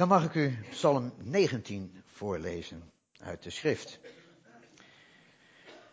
[0.00, 4.00] Dan mag ik u Psalm 19 voorlezen uit de schrift.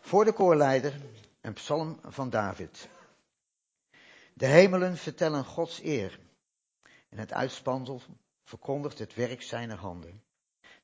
[0.00, 1.00] Voor de koorleider
[1.40, 2.88] een psalm van David.
[4.34, 6.20] De hemelen vertellen Gods eer
[7.08, 8.02] en het uitspansel
[8.44, 10.22] verkondigt het werk zijner handen.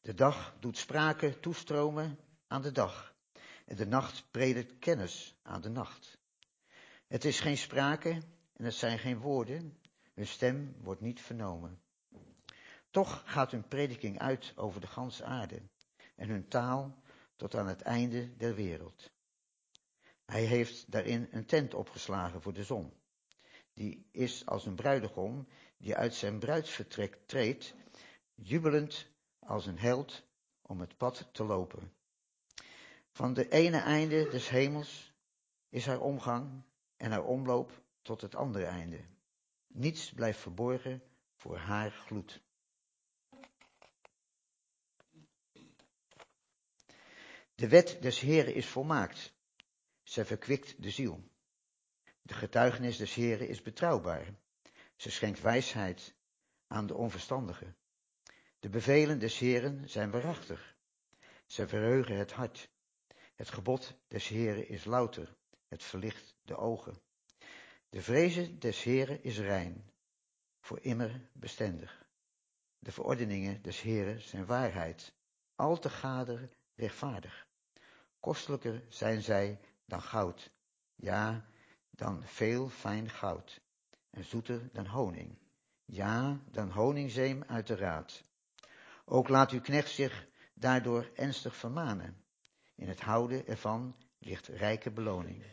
[0.00, 3.14] De dag doet sprake toestromen aan de dag
[3.64, 6.18] en de nacht predikt kennis aan de nacht.
[7.06, 8.11] Het is geen sprake
[8.56, 9.79] en het zijn geen woorden,
[10.14, 11.82] hun stem wordt niet vernomen.
[12.95, 15.62] Toch gaat hun prediking uit over de ganse aarde
[16.14, 17.02] en hun taal
[17.36, 19.10] tot aan het einde der wereld.
[20.24, 22.92] Hij heeft daarin een tent opgeslagen voor de zon.
[23.72, 27.74] Die is als een bruidegom die uit zijn bruidsvertrek treedt,
[28.34, 29.06] jubelend
[29.38, 30.22] als een held
[30.62, 31.92] om het pad te lopen.
[33.11, 35.12] Van de ene einde des hemels
[35.69, 36.62] is haar omgang
[36.97, 39.00] en haar omloop tot het andere einde.
[39.66, 41.02] Niets blijft verborgen
[41.34, 42.44] voor haar gloed.
[47.55, 49.33] De wet des Heren is volmaakt.
[50.02, 51.24] Zij verkwikt de ziel.
[52.22, 54.34] De getuigenis des Heren is betrouwbaar.
[54.96, 56.14] Ze schenkt wijsheid
[56.66, 57.77] aan de onverstandigen.
[58.58, 60.77] De bevelen des Heren zijn waarachtig.
[61.46, 62.69] Zij verheugen het hart.
[63.34, 65.36] Het gebod des Heren is louter.
[65.68, 67.02] Het verlicht de ogen.
[67.89, 69.91] De vrezen des Heren is rein,
[70.61, 72.06] voor immer bestendig.
[72.78, 75.12] De verordeningen des Heren zijn waarheid,
[75.55, 77.47] al te gader rechtvaardig.
[78.20, 80.50] Kostelijker zijn zij dan goud,
[80.94, 81.47] ja,
[81.91, 83.61] dan veel fijn goud,
[84.11, 85.39] en zoeter dan honing,
[85.84, 88.25] ja, dan honingzeem uit de raad.
[89.05, 92.25] Ook laat uw knecht zich daardoor ernstig vermanen.
[92.75, 95.45] In het houden ervan ligt rijke beloning.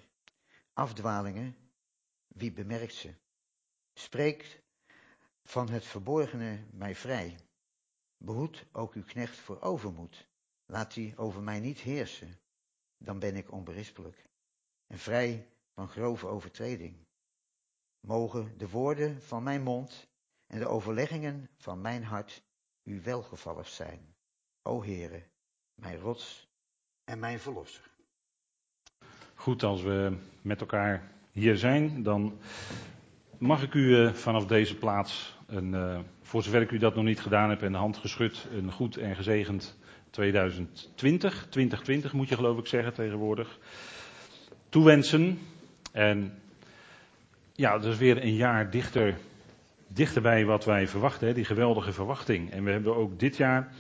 [0.73, 1.57] Afdwalingen,
[2.27, 3.13] wie bemerkt ze?
[3.93, 4.61] Spreek
[5.43, 7.39] van het verborgene mij vrij.
[8.17, 10.29] Behoed ook uw knecht voor overmoed.
[10.71, 12.39] Laat die over mij niet heersen.
[12.97, 14.29] Dan ben ik onberispelijk
[14.87, 16.95] en vrij van grove overtreding.
[17.99, 20.07] Mogen de woorden van mijn mond
[20.47, 22.43] en de overleggingen van mijn hart
[22.83, 24.15] u welgevallig zijn.
[24.61, 25.23] O Heere,
[25.75, 26.49] mijn rots
[27.03, 27.91] en mijn verlosser.
[29.35, 32.39] Goed, als we met elkaar hier zijn, dan
[33.37, 37.03] mag ik u eh, vanaf deze plaats, een, uh, voor zover ik u dat nog
[37.03, 39.79] niet gedaan heb en de hand geschud, een goed en gezegend
[40.11, 43.57] 2020, 2020 moet je geloof ik zeggen tegenwoordig,
[44.69, 45.39] toewensen.
[45.91, 46.33] En
[47.53, 49.17] ja, dat is weer een jaar dichter,
[49.87, 52.51] dichterbij wat wij verwachten, hè, die geweldige verwachting.
[52.51, 53.73] En we hebben ook dit jaar,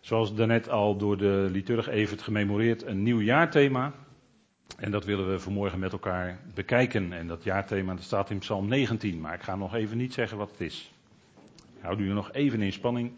[0.00, 3.92] zoals daarnet al door de liturg Evert gememoreerd, een nieuw jaarthema.
[4.78, 7.12] En dat willen we vanmorgen met elkaar bekijken.
[7.12, 10.38] En dat jaarthema dat staat in Psalm 19, maar ik ga nog even niet zeggen
[10.38, 10.92] wat het is.
[11.80, 13.12] Houd u nog even in spanning.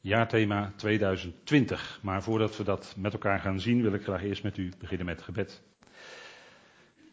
[0.00, 2.00] Jaarthema 2020.
[2.02, 5.06] Maar voordat we dat met elkaar gaan zien, wil ik graag eerst met u beginnen
[5.06, 5.62] met gebed.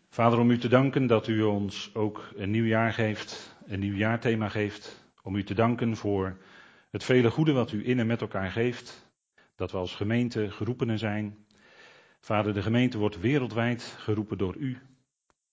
[0.09, 3.96] Vader, om u te danken dat u ons ook een nieuw jaar geeft, een nieuw
[3.96, 5.06] jaarthema geeft.
[5.23, 6.38] Om u te danken voor
[6.91, 9.09] het vele goede wat u in en met elkaar geeft.
[9.56, 11.46] Dat we als gemeente geroepenen zijn.
[12.19, 14.78] Vader, de gemeente wordt wereldwijd geroepen door u.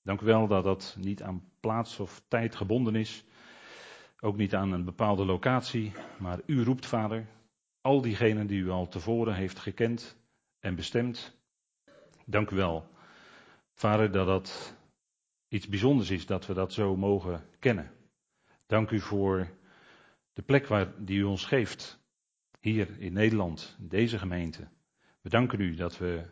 [0.02, 3.24] Dank u wel dat dat niet aan plaats of tijd gebonden is.
[4.24, 5.92] Ook niet aan een bepaalde locatie.
[6.18, 7.26] Maar u roept, Vader,
[7.80, 10.16] al diegenen die u al tevoren heeft gekend
[10.60, 11.36] en bestemd.
[12.26, 12.88] Dank u wel,
[13.72, 14.76] Vader, dat dat
[15.48, 17.90] iets bijzonders is dat we dat zo mogen kennen.
[18.66, 19.48] Dank u voor
[20.32, 21.98] de plek waar, die u ons geeft,
[22.60, 24.68] hier in Nederland, in deze gemeente.
[25.20, 26.22] We danken u dat we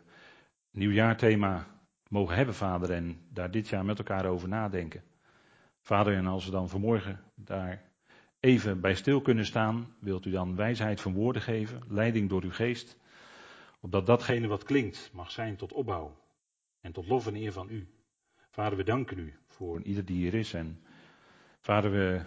[0.71, 1.67] nieuwjaarthema
[2.09, 5.03] mogen hebben, Vader, en daar dit jaar met elkaar over nadenken.
[5.81, 7.83] Vader, en als we dan vanmorgen daar
[8.39, 12.51] even bij stil kunnen staan, wilt u dan wijsheid van woorden geven, leiding door uw
[12.51, 12.97] geest,
[13.79, 16.15] opdat datgene wat klinkt mag zijn tot opbouw
[16.81, 17.87] en tot lof en eer van u.
[18.49, 20.83] Vader, we danken u voor ieder die hier is en
[21.59, 22.21] Vader, we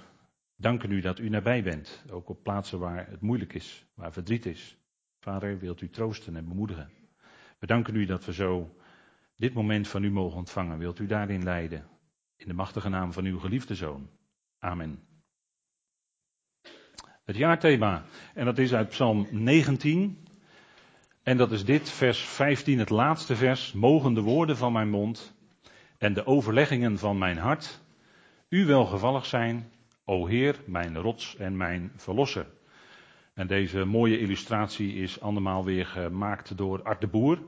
[0.56, 4.46] danken u dat u nabij bent, ook op plaatsen waar het moeilijk is, waar verdriet
[4.46, 4.76] is.
[5.18, 6.90] Vader, wilt u troosten en bemoedigen.
[7.58, 8.76] We danken u dat we zo
[9.36, 10.78] dit moment van u mogen ontvangen.
[10.78, 11.93] Wilt u daarin leiden?
[12.44, 14.08] In de machtige naam van uw geliefde zoon.
[14.58, 15.02] Amen.
[17.24, 18.04] Het jaarthema,
[18.34, 20.26] en dat is uit Psalm 19.
[21.22, 23.72] En dat is dit, vers 15, het laatste vers.
[23.72, 25.34] Mogen de woorden van mijn mond
[25.98, 27.80] en de overleggingen van mijn hart
[28.48, 29.70] u welgevallig zijn,
[30.04, 32.46] o Heer, mijn rots en mijn verlosser.
[33.34, 37.38] En deze mooie illustratie is andermaal weer gemaakt door Art de Boer.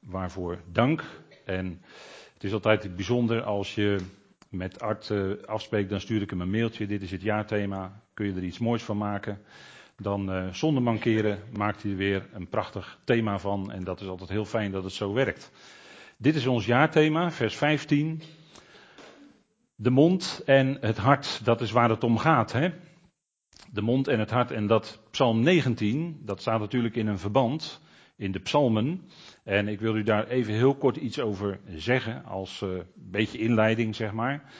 [0.00, 1.04] Waarvoor dank.
[1.44, 1.82] En
[2.34, 3.98] Het is altijd bijzonder als je
[4.52, 6.86] met Art uh, afspreekt, dan stuur ik hem een mailtje.
[6.86, 8.02] Dit is het jaarthema.
[8.14, 9.40] Kun je er iets moois van maken?
[9.96, 13.72] Dan uh, zonder mankeren maakt hij er weer een prachtig thema van.
[13.72, 15.50] En dat is altijd heel fijn dat het zo werkt.
[16.16, 18.22] Dit is ons jaarthema, vers 15.
[19.74, 22.52] De mond en het hart, dat is waar het om gaat.
[22.52, 22.70] Hè?
[23.70, 24.50] De mond en het hart.
[24.50, 27.80] En dat psalm 19, dat staat natuurlijk in een verband
[28.16, 29.08] in de psalmen.
[29.44, 33.94] En ik wil u daar even heel kort iets over zeggen, als uh, beetje inleiding,
[33.94, 34.52] zeg maar.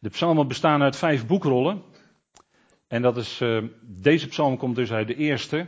[0.00, 1.82] De psalmen bestaan uit vijf boekrollen.
[2.88, 5.66] En dat is, uh, deze psalm komt dus uit de eerste,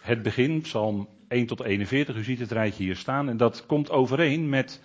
[0.00, 2.16] het begin, psalm 1 tot 41.
[2.16, 3.28] U ziet het rijtje hier staan.
[3.28, 4.80] En dat komt overeen met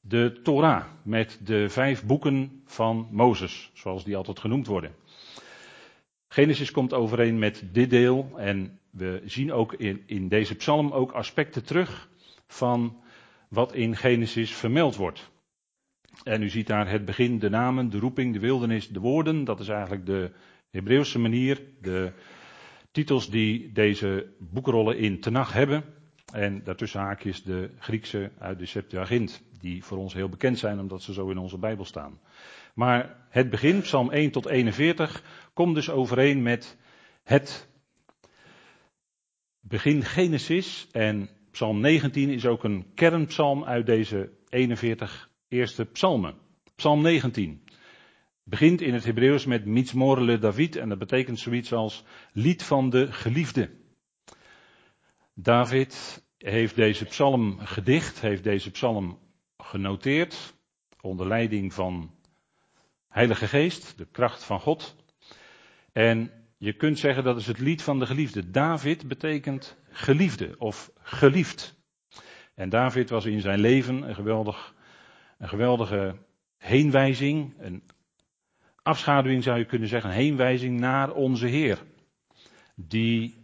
[0.00, 4.94] de Torah, met de vijf boeken van Mozes, zoals die altijd genoemd worden.
[6.34, 11.12] Genesis komt overeen met dit deel en we zien ook in, in deze psalm ook
[11.12, 12.08] aspecten terug
[12.46, 13.02] van
[13.48, 15.30] wat in Genesis vermeld wordt.
[16.22, 19.44] En u ziet daar het begin, de namen, de roeping, de wildernis, de woorden.
[19.44, 20.30] Dat is eigenlijk de
[20.70, 22.12] Hebreeuwse manier, de
[22.90, 25.84] titels die deze boekrollen in Tenach hebben.
[26.32, 31.02] En daartussen haakjes de Griekse uit de Septuagint, die voor ons heel bekend zijn omdat
[31.02, 32.20] ze zo in onze Bijbel staan.
[32.74, 35.22] Maar het begin, Psalm 1 tot 41,
[35.54, 36.76] komt dus overeen met
[37.22, 37.68] het
[39.60, 40.88] begin Genesis.
[40.92, 46.34] En Psalm 19 is ook een kernpsalm uit deze 41 eerste psalmen.
[46.76, 47.62] Psalm 19
[48.42, 53.12] begint in het Hebreeuws met Mitzmorele David en dat betekent zoiets als lied van de
[53.12, 53.70] geliefde.
[55.34, 59.18] David heeft deze psalm gedicht, heeft deze psalm
[59.64, 60.54] genoteerd
[61.00, 62.14] onder leiding van
[63.08, 64.96] Heilige Geest, de kracht van God.
[65.92, 68.50] En je kunt zeggen dat is het lied van de geliefde.
[68.50, 71.82] David betekent geliefde of geliefd.
[72.54, 74.74] En David was in zijn leven een, geweldig,
[75.38, 76.16] een geweldige
[76.56, 77.82] heenwijzing, een
[78.82, 81.82] afschaduwing zou je kunnen zeggen, een heenwijzing naar onze Heer.
[82.74, 83.43] Die,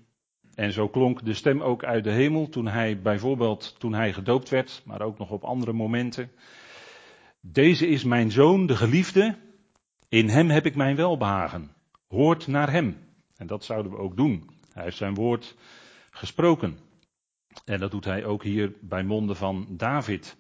[0.60, 4.48] en zo klonk de stem ook uit de hemel toen hij bijvoorbeeld, toen hij gedoopt
[4.48, 6.30] werd, maar ook nog op andere momenten.
[7.40, 9.36] Deze is mijn zoon, de geliefde,
[10.08, 11.70] in hem heb ik mijn welbehagen.
[12.08, 12.96] Hoort naar hem.
[13.36, 14.50] En dat zouden we ook doen.
[14.72, 15.56] Hij heeft zijn woord
[16.10, 16.78] gesproken.
[17.64, 20.36] En dat doet hij ook hier bij monden van David.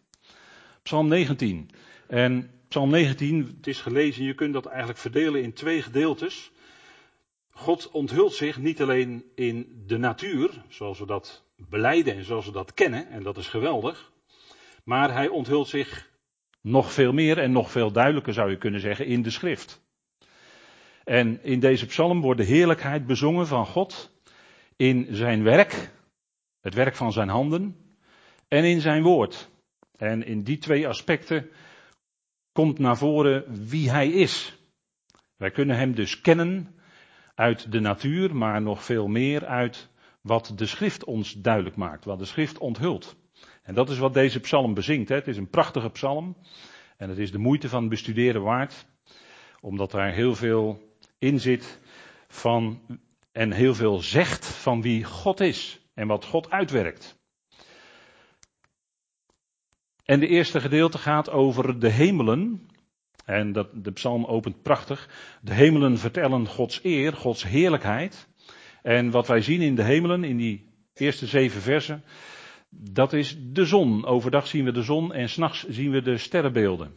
[0.82, 1.70] Psalm 19.
[2.08, 6.52] En Psalm 19, het is gelezen, je kunt dat eigenlijk verdelen in twee gedeeltes.
[7.60, 12.52] God onthult zich niet alleen in de natuur, zoals we dat beleiden en zoals we
[12.52, 14.12] dat kennen, en dat is geweldig.
[14.84, 16.10] Maar hij onthult zich
[16.60, 19.82] nog veel meer en nog veel duidelijker zou je kunnen zeggen in de schrift.
[21.04, 24.10] En in deze psalm wordt de heerlijkheid bezongen van God
[24.76, 25.90] in zijn werk,
[26.60, 27.76] het werk van zijn handen,
[28.48, 29.48] en in zijn woord.
[29.96, 31.50] En in die twee aspecten
[32.52, 34.58] komt naar voren wie hij is.
[35.36, 36.79] Wij kunnen hem dus kennen
[37.40, 39.88] uit de natuur, maar nog veel meer uit
[40.20, 43.16] wat de schrift ons duidelijk maakt, wat de schrift onthult.
[43.62, 45.08] En dat is wat deze psalm bezingt.
[45.08, 45.14] Hè.
[45.14, 46.36] Het is een prachtige psalm
[46.96, 48.86] en het is de moeite van bestuderen waard,
[49.60, 50.82] omdat daar heel veel
[51.18, 51.80] in zit
[52.28, 52.80] van
[53.32, 57.18] en heel veel zegt van wie God is en wat God uitwerkt.
[60.04, 62.68] En de eerste gedeelte gaat over de hemelen.
[63.30, 65.08] En dat, de psalm opent prachtig.
[65.42, 68.28] De hemelen vertellen Gods eer, Gods heerlijkheid.
[68.82, 72.02] En wat wij zien in de hemelen, in die eerste zeven versen,
[72.70, 74.06] dat is de zon.
[74.06, 76.92] Overdag zien we de zon en s'nachts zien we de sterrenbeelden.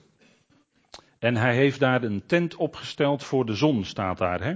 [1.20, 4.44] En hij heeft daar een tent opgesteld voor de zon, staat daar.
[4.44, 4.56] Hè?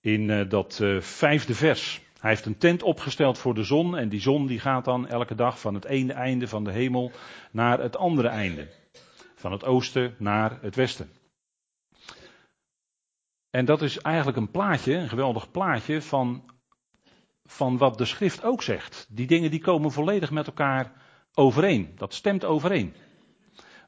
[0.00, 2.00] In uh, dat uh, vijfde vers.
[2.20, 5.34] Hij heeft een tent opgesteld voor de zon en die zon die gaat dan elke
[5.34, 7.12] dag van het ene einde van de hemel
[7.50, 8.68] naar het andere einde.
[9.44, 11.10] Van het oosten naar het westen.
[13.50, 16.50] En dat is eigenlijk een plaatje, een geweldig plaatje van,
[17.42, 19.06] van wat de schrift ook zegt.
[19.10, 20.92] Die dingen die komen volledig met elkaar
[21.34, 21.92] overeen.
[21.96, 22.94] Dat stemt overeen.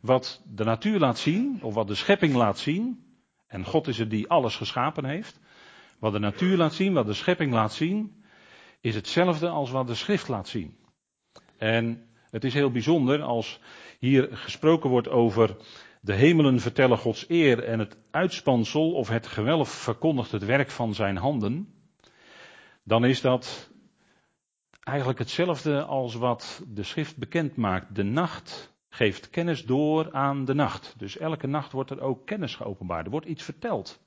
[0.01, 3.07] Wat de natuur laat zien, of wat de schepping laat zien,
[3.47, 5.41] en God is het die alles geschapen heeft.
[5.99, 8.25] Wat de natuur laat zien, wat de schepping laat zien,
[8.81, 10.79] is hetzelfde als wat de schrift laat zien.
[11.57, 13.61] En het is heel bijzonder als
[13.99, 15.57] hier gesproken wordt over
[16.01, 20.95] de hemelen vertellen Gods eer en het uitspansel of het gewelf verkondigt het werk van
[20.95, 21.75] zijn handen.
[22.85, 23.71] Dan is dat
[24.83, 27.95] eigenlijk hetzelfde als wat de schrift bekend maakt.
[27.95, 30.95] De nacht geeft kennis door aan de nacht.
[30.99, 33.05] Dus elke nacht wordt er ook kennis geopenbaard.
[33.05, 34.01] Er wordt iets verteld.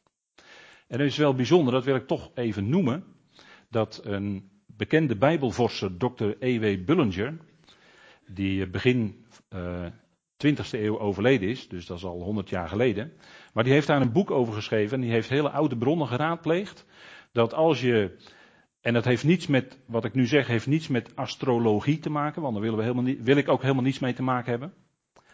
[0.88, 3.04] En dat is wel bijzonder, dat wil ik toch even noemen,
[3.70, 6.30] dat een bekende bijbelvorser, Dr.
[6.40, 6.86] E.W.
[6.86, 7.38] Bullinger,
[8.34, 9.86] die begin uh,
[10.48, 13.12] 20e eeuw overleden is, dus dat is al 100 jaar geleden.
[13.54, 16.86] Maar die heeft daar een boek over geschreven en die heeft hele oude bronnen geraadpleegd.
[17.32, 18.18] Dat als je,
[18.82, 22.42] en dat heeft niets met, wat ik nu zeg, heeft niets met astrologie te maken,
[22.42, 24.74] want daar willen we helemaal niet, wil ik ook helemaal niets mee te maken hebben.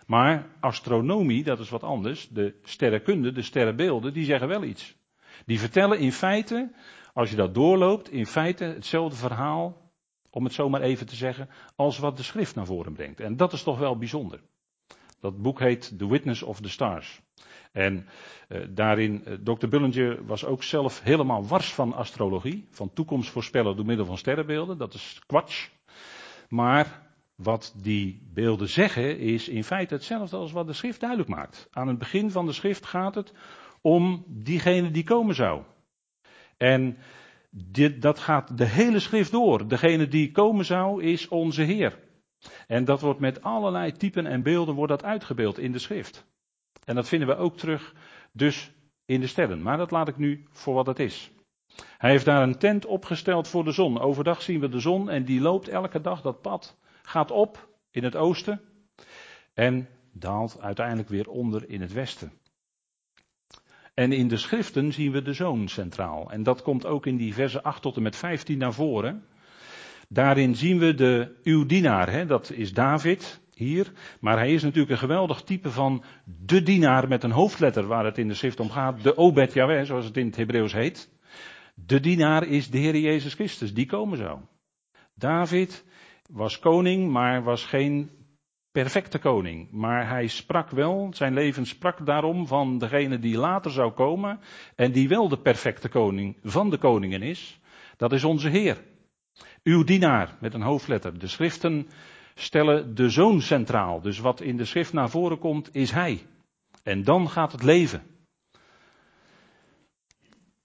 [0.06, 2.28] Maar astronomie, dat is wat anders.
[2.28, 4.98] De sterrenkunde, de sterrenbeelden, die zeggen wel iets.
[5.46, 6.72] Die vertellen in feite,
[7.14, 9.85] als je dat doorloopt, in feite hetzelfde verhaal,
[10.36, 13.20] om het zomaar even te zeggen, als wat de schrift naar voren brengt.
[13.20, 14.42] En dat is toch wel bijzonder.
[15.20, 17.22] Dat boek heet The Witness of the Stars.
[17.72, 18.08] En
[18.50, 19.68] uh, daarin, uh, Dr.
[19.68, 24.77] Bullinger was ook zelf helemaal wars van astrologie, van toekomst voorspellen door middel van sterrenbeelden.
[24.77, 25.70] Dat is kwatsch.
[26.50, 31.68] Maar wat die beelden zeggen is in feite hetzelfde als wat de schrift duidelijk maakt.
[31.72, 33.34] Aan het begin van de schrift gaat het
[33.82, 35.63] om diegene die komen zou.
[36.58, 36.98] En
[37.58, 39.68] dit, dat gaat de hele schrift door.
[39.68, 42.00] Degene die komen zou is onze Heer.
[42.68, 46.26] En dat wordt met allerlei typen en beelden wordt dat uitgebeeld in de schrift.
[46.86, 47.94] En dat vinden we ook terug
[48.32, 48.72] dus
[49.06, 49.62] in de sterren.
[49.62, 51.32] Maar dat laat ik nu voor wat het is.
[51.98, 54.00] Hij heeft daar een tent opgesteld voor de zon.
[54.00, 58.04] Overdag zien we de zon en die loopt elke dag dat pad gaat op in
[58.04, 58.62] het oosten
[59.54, 62.32] en daalt uiteindelijk weer onder in het westen.
[63.96, 66.32] En in de schriften zien we de zoon centraal.
[66.32, 69.24] En dat komt ook in die versen 8 tot en met 15 naar voren.
[70.10, 73.92] Daarin zien we de uw dienaar, hè, dat is David hier.
[74.20, 76.04] Maar hij is natuurlijk een geweldig type van
[76.46, 79.04] de dienaar met een hoofdletter waar het in de schrift om gaat.
[79.04, 81.10] De Obed Yahweh, zoals het in het Hebreeuws heet.
[81.75, 84.40] De dienaar is de Heer Jezus Christus, die komen zou.
[85.14, 85.86] David
[86.30, 88.10] was koning, maar was geen
[88.82, 89.72] perfecte koning.
[89.72, 94.39] Maar hij sprak wel, zijn leven sprak daarom van degene die later zou komen
[94.75, 97.60] en die wel de perfecte koning van de koningen is.
[97.98, 98.84] Dat is onze Heer.
[99.63, 101.20] Uw dienaar met een hoofdletter.
[101.20, 101.88] De schriften
[102.34, 104.01] stellen de zoon centraal.
[104.01, 106.25] Dus wat in de schrift naar voren komt, is hij.
[106.84, 108.03] En dan gaat het leven.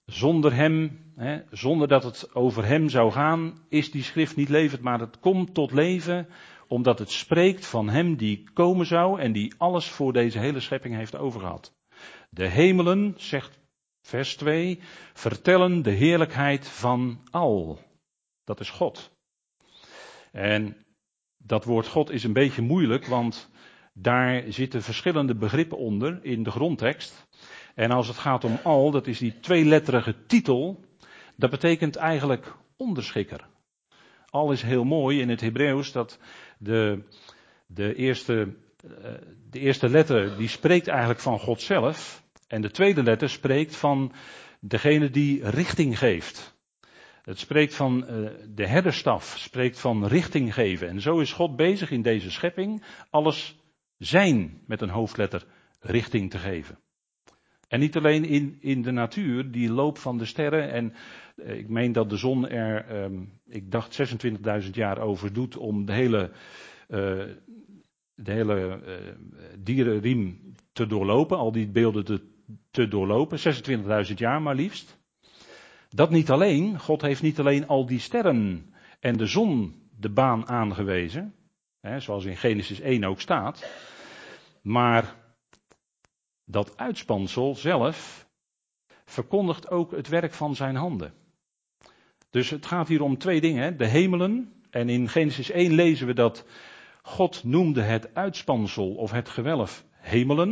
[0.05, 4.81] Zonder hem, hè, zonder dat het over hem zou gaan, is die schrift niet levend,
[4.81, 6.27] maar het komt tot leven
[6.71, 10.95] omdat het spreekt van hem die komen zou en die alles voor deze hele schepping
[10.95, 11.73] heeft overgehad.
[12.29, 13.59] De hemelen, zegt
[14.01, 14.79] vers 2,
[15.13, 17.79] vertellen de heerlijkheid van al.
[18.43, 19.11] Dat is God.
[20.31, 20.85] En
[21.37, 23.49] dat woord God is een beetje moeilijk, want
[23.93, 27.27] daar zitten verschillende begrippen onder in de grondtekst.
[27.75, 30.85] En als het gaat om al, dat is die tweeletterige titel,
[31.35, 33.49] dat betekent eigenlijk onderschikker.
[34.31, 36.19] Al is heel mooi in het Hebreeuws dat
[36.61, 37.03] de,
[37.67, 39.13] de, eerste, eh,
[39.49, 42.23] de eerste letter die spreekt eigenlijk van God zelf.
[42.47, 44.13] En de tweede letter spreekt van
[44.59, 46.59] degene die richting geeft.
[47.21, 50.87] Het spreekt van uh, de herderstaf, spreekt van richting geven.
[50.87, 53.55] En zo is God bezig in deze schepping alles
[53.97, 55.45] zijn met een hoofdletter
[55.79, 56.79] richting te geven.
[57.71, 60.71] En niet alleen in, in de natuur, die loop van de sterren.
[60.71, 60.93] En
[61.35, 64.01] uh, ik meen dat de zon er, um, ik dacht
[64.63, 66.31] 26.000 jaar over doet om de hele,
[66.89, 66.97] uh,
[68.15, 68.79] de hele
[69.59, 71.37] dierenriem te doorlopen.
[71.37, 72.21] Al die beelden te,
[72.71, 73.39] te doorlopen.
[74.07, 74.97] 26.000 jaar maar liefst.
[75.89, 80.47] Dat niet alleen, God heeft niet alleen al die sterren en de zon de baan
[80.47, 81.33] aangewezen,
[81.81, 83.69] hè, zoals in Genesis 1 ook staat,
[84.61, 85.20] maar
[86.51, 88.27] dat uitspansel zelf
[89.05, 91.13] verkondigt ook het werk van zijn handen.
[92.29, 96.13] Dus het gaat hier om twee dingen, de hemelen, en in Genesis 1 lezen we
[96.13, 96.45] dat
[97.01, 100.49] God noemde het uitspansel of het gewelf hemelen.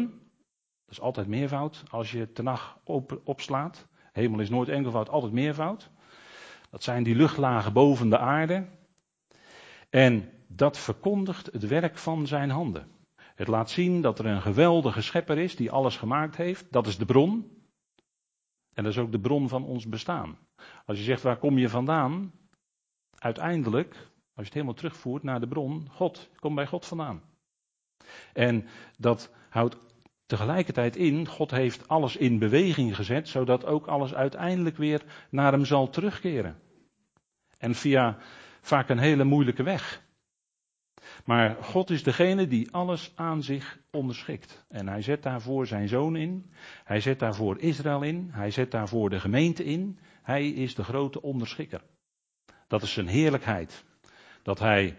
[0.85, 3.87] Dat is altijd meervoud als je nacht op, opslaat.
[4.11, 5.89] Hemel is nooit enkelvoud, altijd meervoud.
[6.69, 8.67] Dat zijn die luchtlagen boven de aarde.
[9.89, 12.98] En dat verkondigt het werk van zijn handen.
[13.39, 16.72] Het laat zien dat er een geweldige schepper is die alles gemaakt heeft.
[16.72, 17.58] Dat is de bron.
[18.74, 20.38] En dat is ook de bron van ons bestaan.
[20.86, 22.31] Als je zegt waar kom je vandaan?
[23.15, 26.29] Uiteindelijk, als je het helemaal terugvoert naar de bron, God.
[26.36, 27.22] Kom bij God vandaan.
[28.34, 28.67] En
[28.98, 29.77] dat houdt
[30.25, 35.65] tegelijkertijd in, God heeft alles in beweging gezet, zodat ook alles uiteindelijk weer naar hem
[35.65, 36.60] zal terugkeren.
[37.58, 38.17] En via
[38.62, 40.08] vaak een hele moeilijke weg.
[41.25, 44.65] Maar God is degene die alles aan zich onderschikt.
[44.67, 46.51] En hij zet daarvoor zijn zoon in.
[46.83, 48.29] Hij zet daarvoor Israël in.
[48.31, 49.99] Hij zet daarvoor de gemeente in.
[50.21, 51.81] Hij is de grote onderschikker.
[52.67, 53.83] Dat is zijn heerlijkheid.
[54.43, 54.97] Dat hij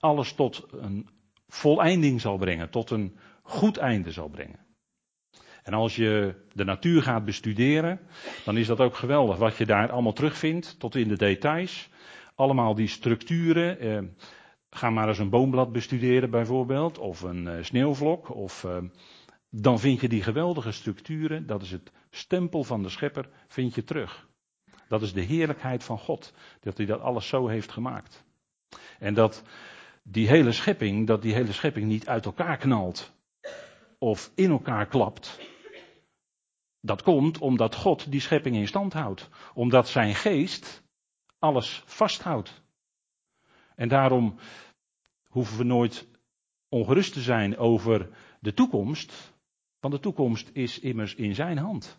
[0.00, 1.08] alles tot een
[1.48, 2.70] voleinding zal brengen.
[2.70, 4.58] Tot een goed einde zal brengen.
[5.62, 8.00] En als je de natuur gaat bestuderen,
[8.44, 11.88] dan is dat ook geweldig wat je daar allemaal terugvindt, tot in de details.
[12.34, 13.78] Allemaal die structuren.
[13.78, 13.98] Eh,
[14.70, 18.78] ga maar eens een boomblad bestuderen bijvoorbeeld, of een uh, sneeuwvlok, of uh,
[19.50, 23.84] dan vind je die geweldige structuren, dat is het stempel van de schepper, vind je
[23.84, 24.28] terug.
[24.88, 28.24] Dat is de heerlijkheid van God, dat hij dat alles zo heeft gemaakt.
[28.98, 29.42] En dat
[30.02, 33.12] die hele schepping, dat die hele schepping niet uit elkaar knalt
[33.98, 35.38] of in elkaar klapt.
[36.80, 39.28] Dat komt omdat God die schepping in stand houdt.
[39.54, 40.82] Omdat zijn geest
[41.38, 42.62] alles vasthoudt.
[43.80, 44.34] En daarom
[45.26, 46.06] hoeven we nooit
[46.68, 48.08] ongerust te zijn over
[48.40, 49.32] de toekomst,
[49.78, 51.98] want de toekomst is immers in zijn hand.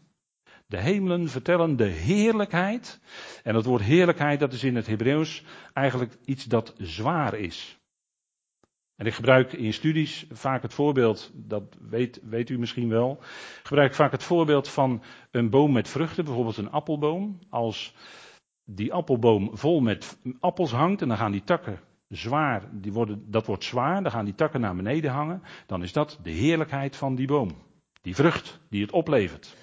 [0.65, 2.99] De hemelen vertellen de heerlijkheid.
[3.43, 7.79] En dat woord heerlijkheid, dat is in het Hebreeuws eigenlijk iets dat zwaar is.
[8.95, 13.19] En ik gebruik in studies vaak het voorbeeld, dat weet, weet u misschien wel,
[13.63, 17.39] gebruik vaak het voorbeeld van een boom met vruchten, bijvoorbeeld een appelboom.
[17.49, 17.93] Als
[18.75, 21.79] die appelboom vol met appels hangt en dan gaan die takken
[22.11, 25.93] zwaar, die worden, dat wordt zwaar, dan gaan die takken naar beneden hangen, dan is
[25.93, 27.51] dat de heerlijkheid van die boom.
[28.01, 29.55] Die vrucht die het oplevert.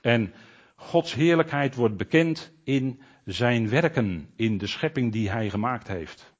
[0.00, 0.32] En
[0.76, 6.34] Gods heerlijkheid wordt bekend in zijn werken, in de schepping die hij gemaakt heeft.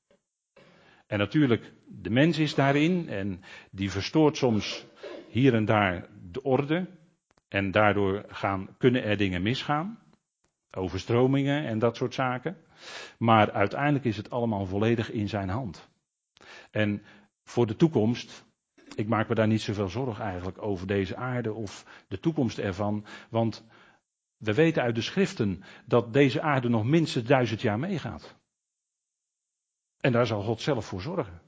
[1.06, 4.86] En natuurlijk, de mens is daarin en die verstoort soms
[5.28, 6.86] hier en daar de orde.
[7.48, 9.98] En daardoor gaan, kunnen er dingen misgaan.
[10.74, 12.56] Overstromingen en dat soort zaken.
[13.18, 15.88] Maar uiteindelijk is het allemaal volledig in zijn hand.
[16.70, 17.02] En
[17.42, 18.44] voor de toekomst,
[18.94, 23.04] ik maak me daar niet zoveel zorgen eigenlijk over deze aarde of de toekomst ervan.
[23.30, 23.66] Want
[24.36, 28.36] we weten uit de schriften dat deze aarde nog minstens duizend jaar meegaat.
[30.00, 31.42] En daar zal God zelf voor zorgen.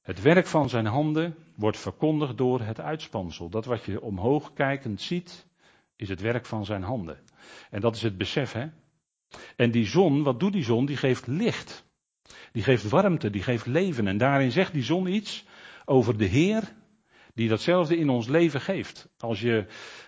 [0.00, 3.48] Het werk van zijn handen wordt verkondigd door het uitspansel.
[3.48, 5.46] Dat wat je omhoog kijkend ziet,
[5.96, 7.18] is het werk van zijn handen.
[7.70, 8.66] En dat is het besef, hè?
[9.56, 10.86] En die zon, wat doet die zon?
[10.86, 11.84] Die geeft licht.
[12.52, 14.06] Die geeft warmte, die geeft leven.
[14.06, 15.44] En daarin zegt die zon iets
[15.84, 16.72] over de Heer,
[17.34, 19.08] die datzelfde in ons leven geeft.
[19.18, 19.66] Als je,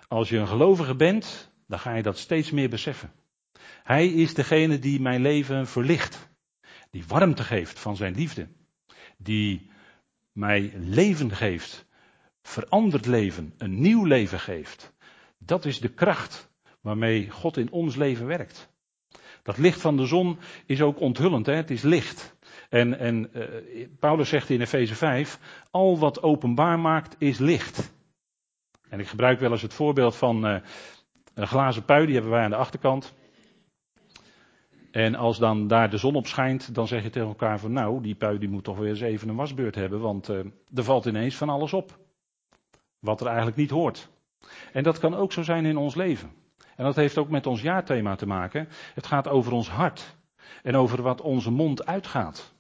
[0.09, 3.13] als je een gelovige bent, dan ga je dat steeds meer beseffen.
[3.83, 6.29] Hij is degene die mijn leven verlicht.
[6.91, 8.49] Die warmte geeft van zijn liefde.
[9.19, 9.71] Die
[10.33, 11.87] mij leven geeft.
[12.43, 13.55] Veranderd leven.
[13.59, 14.95] Een nieuw leven geeft.
[15.39, 18.75] Dat is de kracht waarmee God in ons leven werkt.
[19.43, 21.55] Dat licht van de zon is ook onthullend, hè?
[21.55, 22.37] het is licht.
[22.69, 25.39] En, en uh, Paulus zegt in Efeze 5,
[25.71, 27.95] al wat openbaar maakt is licht.
[28.89, 30.61] En ik gebruik wel eens het voorbeeld van uh,
[31.35, 33.15] een glazen pui, die hebben wij aan de achterkant.
[34.91, 38.03] En als dan daar de zon op schijnt, dan zeg je tegen elkaar van nou,
[38.03, 40.39] die pui die moet toch weer eens even een wasbeurt hebben, want uh,
[40.75, 41.99] er valt ineens van alles op.
[42.99, 44.11] Wat er eigenlijk niet hoort.
[44.73, 46.33] En dat kan ook zo zijn in ons leven.
[46.77, 48.69] En dat heeft ook met ons jaarthema te maken.
[48.95, 50.17] Het gaat over ons hart.
[50.63, 52.55] En over wat onze mond uitgaat.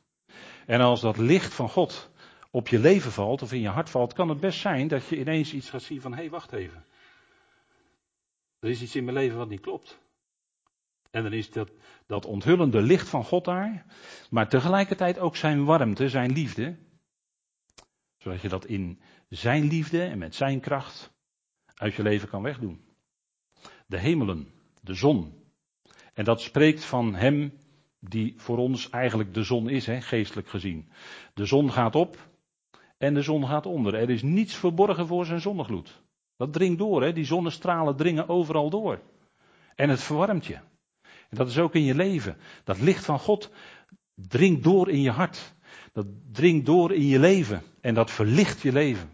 [0.66, 2.10] En als dat licht van God
[2.50, 5.18] op je leven valt of in je hart valt, kan het best zijn dat je
[5.18, 6.84] ineens iets gaat zien van hé, hey, wacht even.
[8.58, 9.98] Er is iets in mijn leven wat niet klopt.
[11.10, 11.70] En dan is dat,
[12.06, 13.86] dat onthullende licht van God daar,
[14.30, 16.76] maar tegelijkertijd ook zijn warmte, zijn liefde.
[18.18, 21.15] Zodat je dat in zijn liefde en met zijn kracht
[21.76, 22.80] uit je leven kan wegdoen.
[23.86, 24.48] De hemelen,
[24.80, 25.34] de zon.
[26.14, 27.52] En dat spreekt van hem
[28.00, 30.88] die voor ons eigenlijk de zon is, hè, geestelijk gezien.
[31.34, 32.28] De zon gaat op
[32.98, 33.94] en de zon gaat onder.
[33.94, 36.02] Er is niets verborgen voor zijn zonnegloed.
[36.36, 37.12] Dat dringt door, hè?
[37.12, 39.00] die zonnestralen dringen overal door.
[39.74, 40.54] En het verwarmt je.
[41.28, 42.36] En dat is ook in je leven.
[42.64, 43.50] Dat licht van God
[44.14, 45.54] dringt door in je hart.
[45.92, 47.62] Dat dringt door in je leven.
[47.80, 49.10] En dat verlicht je leven.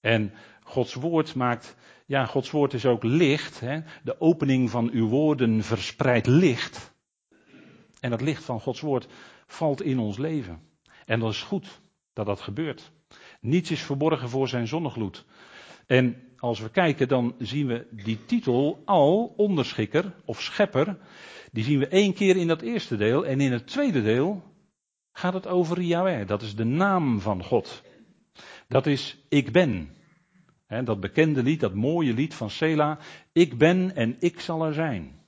[0.00, 0.32] En
[0.66, 1.76] Gods woord maakt,
[2.06, 3.60] ja, Gods woord is ook licht.
[3.60, 3.80] Hè?
[4.02, 6.94] De opening van uw woorden verspreidt licht.
[8.00, 9.06] En dat licht van Gods woord
[9.46, 10.60] valt in ons leven.
[11.04, 11.80] En dat is goed
[12.12, 12.90] dat dat gebeurt.
[13.40, 15.24] Niets is verborgen voor zijn zonnegloed.
[15.86, 20.98] En als we kijken, dan zien we die titel al, onderschikker of schepper,
[21.52, 23.26] die zien we één keer in dat eerste deel.
[23.26, 24.42] En in het tweede deel
[25.12, 26.26] gaat het over Yahweh.
[26.26, 27.82] Dat is de naam van God.
[28.68, 29.94] Dat is ik ben.
[30.66, 32.98] Dat bekende lied, dat mooie lied van Sela.
[33.32, 35.24] Ik ben en ik zal er zijn.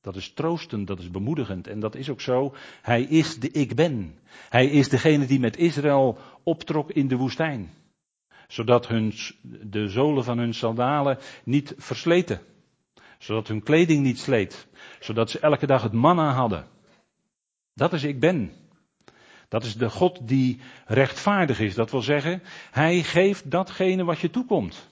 [0.00, 2.54] Dat is troostend, dat is bemoedigend en dat is ook zo.
[2.82, 4.18] Hij is de ik ben.
[4.48, 7.70] Hij is degene die met Israël optrok in de woestijn
[8.48, 9.12] zodat hun,
[9.62, 12.40] de zolen van hun sandalen niet versleten.
[13.18, 14.66] Zodat hun kleding niet sleet.
[15.00, 16.66] Zodat ze elke dag het manna hadden.
[17.74, 18.52] Dat is ik ben.
[19.56, 21.74] Dat is de God die rechtvaardig is.
[21.74, 24.88] Dat wil zeggen, hij geeft datgene wat je toekomt.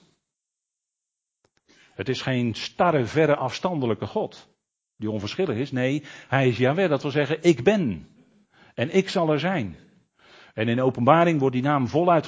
[1.93, 4.47] Het is geen starre, verre, afstandelijke God.
[4.97, 5.71] die onverschillig is.
[5.71, 8.07] Nee, hij is Yahweh, dat wil zeggen, ik ben.
[8.73, 9.75] En ik zal er zijn.
[10.53, 12.27] En in openbaring wordt die naam voluit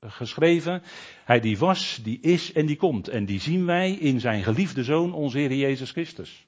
[0.00, 0.82] geschreven.
[1.24, 3.08] Hij die was, die is en die komt.
[3.08, 6.47] En die zien wij in zijn geliefde zoon, onze Heer Jezus Christus.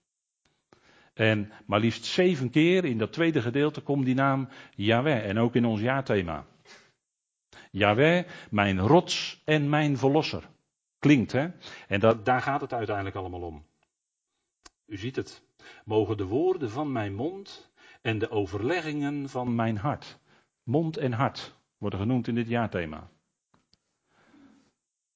[1.21, 5.29] En maar liefst zeven keer in dat tweede gedeelte komt die naam Yahweh.
[5.29, 6.47] En ook in ons jaarthema.
[7.71, 10.49] Yahweh, mijn rots en mijn verlosser.
[10.99, 11.49] Klinkt hè?
[11.89, 13.65] En dat, daar gaat het uiteindelijk allemaal om.
[14.87, 15.43] U ziet het.
[15.85, 20.19] Mogen de woorden van mijn mond en de overleggingen van mijn hart.
[20.63, 23.11] Mond en hart worden genoemd in dit jaarthema.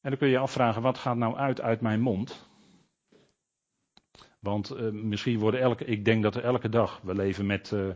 [0.01, 2.49] En dan kun je je afvragen, wat gaat nou uit uit mijn mond?
[4.45, 7.87] Want uh, misschien worden elke, ik denk dat er elke dag, we leven met, uh,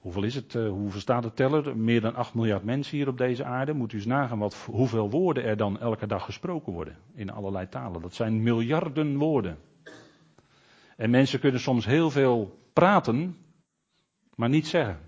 [0.00, 1.76] hoeveel is het, uh, hoeveel staat de teller?
[1.76, 3.72] Meer dan 8 miljard mensen hier op deze aarde.
[3.72, 7.68] Moet u eens nagaan wat, hoeveel woorden er dan elke dag gesproken worden in allerlei
[7.68, 8.00] talen.
[8.00, 9.58] Dat zijn miljarden woorden.
[10.96, 13.36] En mensen kunnen soms heel veel praten,
[14.34, 14.98] maar niet zeggen.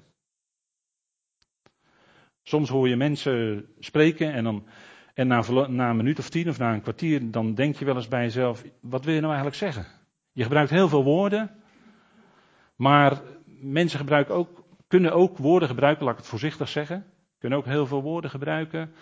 [2.43, 4.67] Soms hoor je mensen spreken en, dan,
[5.15, 7.97] en na, na een minuut of tien of na een kwartier, dan denk je wel
[7.97, 10.02] eens bij jezelf, wat wil je nou eigenlijk zeggen?
[10.33, 11.51] Je gebruikt heel veel woorden,
[12.77, 13.23] maar
[13.61, 17.07] mensen gebruiken ook, kunnen ook woorden gebruiken, laat ik het voorzichtig zeggen,
[17.39, 18.95] kunnen ook heel veel woorden gebruiken,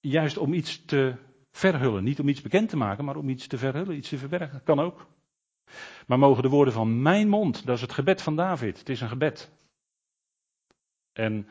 [0.00, 1.14] juist om iets te
[1.50, 2.04] verhullen.
[2.04, 4.62] Niet om iets bekend te maken, maar om iets te verhullen, iets te verbergen.
[4.62, 5.06] Kan ook.
[6.06, 9.00] Maar mogen de woorden van mijn mond, dat is het gebed van David, het is
[9.00, 9.52] een gebed.
[11.12, 11.48] En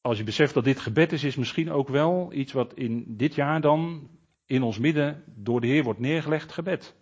[0.00, 3.34] als je beseft dat dit gebed is, is misschien ook wel iets wat in dit
[3.34, 4.08] jaar dan
[4.46, 6.96] in ons midden door de Heer wordt neergelegd, gebed.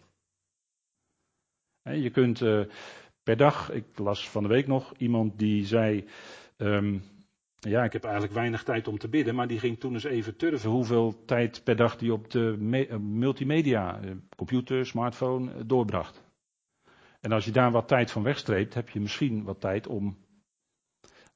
[1.83, 2.65] Je kunt uh,
[3.23, 6.05] per dag, ik las van de week nog iemand die zei,
[6.57, 7.03] um,
[7.59, 10.37] ja, ik heb eigenlijk weinig tijd om te bidden, maar die ging toen eens even
[10.37, 12.57] turven hoeveel tijd per dag die op de
[13.01, 16.23] multimedia, eh, computer, smartphone, eh, doorbracht.
[17.21, 20.17] En als je daar wat tijd van wegstreept, heb je misschien wat tijd om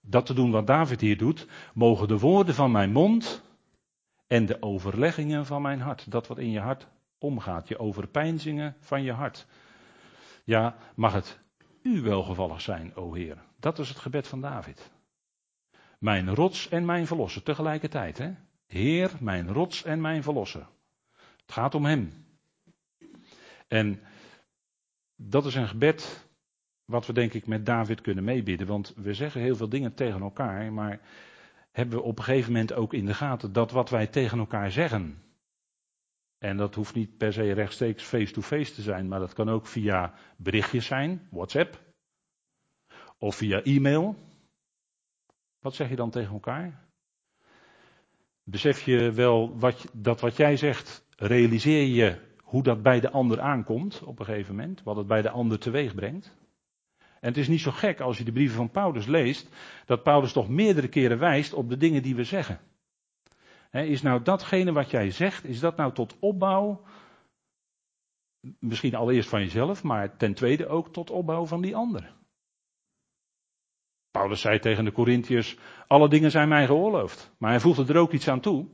[0.00, 1.46] dat te doen wat David hier doet.
[1.74, 3.42] Mogen de woorden van mijn mond
[4.26, 9.02] en de overleggingen van mijn hart, dat wat in je hart omgaat, je overpeinzingen van
[9.02, 9.46] je hart.
[10.46, 11.38] Ja, mag het
[11.82, 13.44] u welgevallig zijn, o Heer.
[13.58, 14.90] Dat is het gebed van David.
[15.98, 18.18] Mijn rots en mijn verlosser tegelijkertijd.
[18.18, 18.34] Hè?
[18.66, 20.66] Heer, mijn rots en mijn verlosser.
[21.36, 22.26] Het gaat om Hem.
[23.68, 24.00] En
[25.16, 26.28] dat is een gebed
[26.84, 28.66] wat we denk ik met David kunnen meebidden.
[28.66, 31.00] Want we zeggen heel veel dingen tegen elkaar, maar
[31.70, 34.70] hebben we op een gegeven moment ook in de gaten dat wat wij tegen elkaar
[34.70, 35.22] zeggen.
[36.46, 40.14] En dat hoeft niet per se rechtstreeks face-to-face te zijn, maar dat kan ook via
[40.36, 41.80] berichtjes zijn, WhatsApp.
[43.18, 44.16] Of via e-mail.
[45.60, 46.84] Wat zeg je dan tegen elkaar?
[48.42, 53.40] Besef je wel wat, dat wat jij zegt, realiseer je hoe dat bij de ander
[53.40, 56.36] aankomt op een gegeven moment, wat het bij de ander teweeg brengt?
[56.98, 59.48] En het is niet zo gek als je de brieven van Paulus leest,
[59.86, 62.60] dat Paulus toch meerdere keren wijst op de dingen die we zeggen.
[63.84, 66.82] Is nou datgene wat jij zegt, is dat nou tot opbouw,
[68.58, 72.14] misschien allereerst van jezelf, maar ten tweede ook tot opbouw van die ander?
[74.10, 77.30] Paulus zei tegen de Corinthiërs, alle dingen zijn mij geoorloofd.
[77.38, 78.66] Maar hij voegde er ook iets aan toe.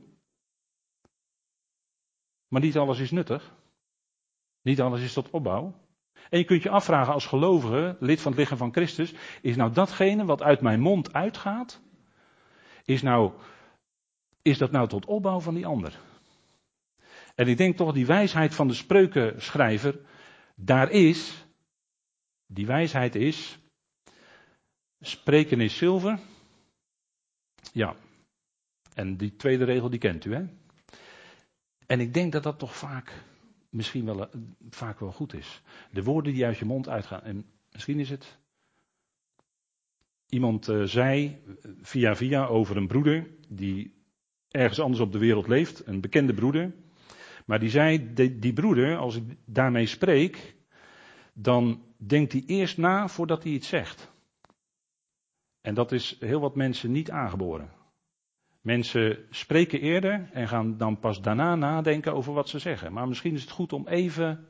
[2.47, 3.53] Maar niet alles is nuttig.
[4.61, 5.73] Niet alles is tot opbouw.
[6.29, 9.71] En je kunt je afvragen als gelovige, lid van het lichaam van Christus, is nou
[9.71, 11.81] datgene wat uit mijn mond uitgaat,
[12.85, 13.31] is, nou,
[14.43, 15.99] is dat nou tot opbouw van die ander?
[17.35, 19.99] En ik denk toch die wijsheid van de spreukenschrijver,
[20.55, 21.45] daar is,
[22.47, 23.57] die wijsheid is,
[25.05, 26.19] Spreken is zilver.
[27.73, 27.95] Ja.
[28.93, 30.45] En die tweede regel die kent u, hè?
[31.85, 33.23] En ik denk dat dat toch vaak,
[33.69, 35.61] misschien wel, eh, vaak wel goed is.
[35.91, 37.21] De woorden die uit je mond uitgaan.
[37.21, 38.37] En misschien is het.
[40.29, 41.41] Iemand uh, zei
[41.81, 44.02] via via over een broeder die
[44.53, 46.73] ergens anders op de wereld leeft, een bekende broeder.
[47.45, 50.55] Maar die zei, die, die broeder, als ik daarmee spreek,
[51.33, 54.11] dan denkt hij eerst na voordat hij iets zegt.
[55.61, 57.71] En dat is heel wat mensen niet aangeboren.
[58.61, 62.93] Mensen spreken eerder en gaan dan pas daarna nadenken over wat ze zeggen.
[62.93, 64.47] Maar misschien is het goed om even.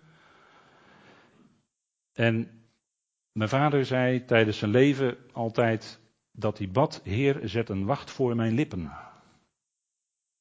[2.14, 2.64] En
[3.32, 6.00] mijn vader zei tijdens zijn leven altijd
[6.32, 8.92] dat hij bad: Heer, zet een wacht voor mijn lippen.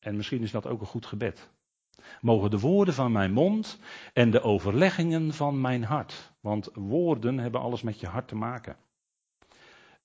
[0.03, 1.51] En misschien is dat ook een goed gebed.
[2.21, 3.81] Mogen de woorden van mijn mond
[4.13, 6.33] en de overleggingen van mijn hart.
[6.41, 8.77] Want woorden hebben alles met je hart te maken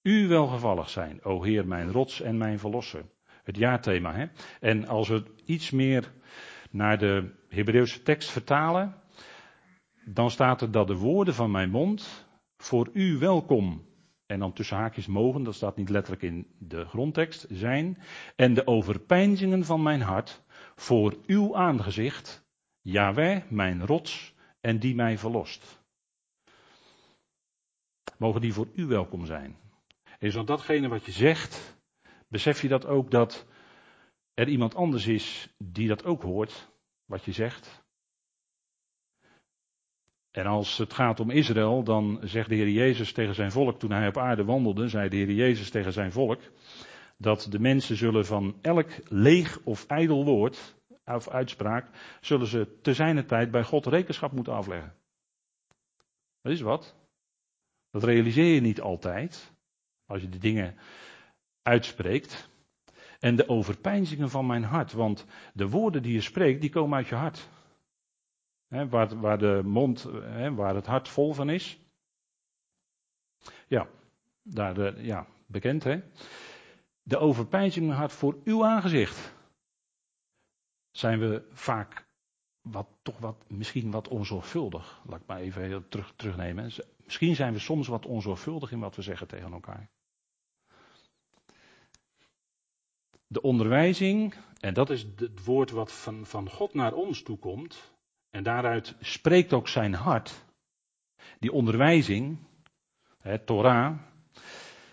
[0.08, 3.06] u welgevallig zijn, o Heer, mijn rots en mijn verlosser.
[3.44, 4.26] Het jaarthema, hè?
[4.60, 6.12] En als we iets meer
[6.72, 8.96] naar de Hebreeuwse tekst vertalen,
[10.06, 13.87] dan staat er dat de woorden van mijn mond voor u welkom.
[14.28, 17.98] En dan tussen haakjes mogen, dat staat niet letterlijk in de grondtekst, zijn.
[18.36, 20.44] En de overpeinzingen van mijn hart
[20.76, 22.46] voor uw aangezicht,
[22.82, 25.84] Jaweh, mijn rots en die mij verlost.
[28.18, 29.56] Mogen die voor u welkom zijn.
[30.20, 31.78] Is dan datgene wat je zegt,
[32.28, 33.46] besef je dat ook dat
[34.34, 36.70] er iemand anders is die dat ook hoort,
[37.06, 37.77] wat je zegt?
[40.38, 43.92] En als het gaat om Israël, dan zegt de Heer Jezus tegen zijn volk, toen
[43.92, 46.42] hij op aarde wandelde, zei de Heer Jezus tegen zijn volk,
[47.18, 51.90] dat de mensen zullen van elk leeg of ijdel woord, of uitspraak,
[52.22, 54.94] zullen ze te zijner tijd bij God rekenschap moeten afleggen.
[56.42, 56.96] Dat is wat.
[57.92, 59.54] Dat realiseer je niet altijd,
[60.06, 60.76] als je de dingen
[61.62, 62.50] uitspreekt.
[63.20, 67.08] En de overpeinzingen van mijn hart, want de woorden die je spreekt, die komen uit
[67.08, 67.50] je hart
[68.68, 70.04] waar, waar, de mond,
[70.56, 71.80] waar het hart vol van is.
[73.68, 73.90] Ja,
[74.42, 76.02] daar, eh, ja bekend hè.
[77.02, 79.36] De overpeinzing hart voor uw aangezicht.
[80.92, 82.06] Zijn we vaak
[82.62, 85.02] wat, toch wat, misschien wat onzorgvuldig.
[85.06, 86.72] Laat ik maar even heel terug, terugnemen.
[87.04, 89.90] Misschien zijn we soms wat onzorgvuldig in wat we zeggen tegen elkaar.
[93.28, 97.97] De onderwijzing, en dat is het woord wat van, van God naar ons toekomt,
[98.38, 100.46] en daaruit spreekt ook zijn hart.
[101.40, 102.38] Die onderwijzing,
[103.22, 103.98] het Torah,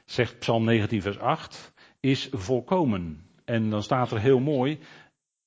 [0.05, 3.27] zegt Psalm 19, vers 8, is volkomen.
[3.45, 4.79] En dan staat er heel mooi,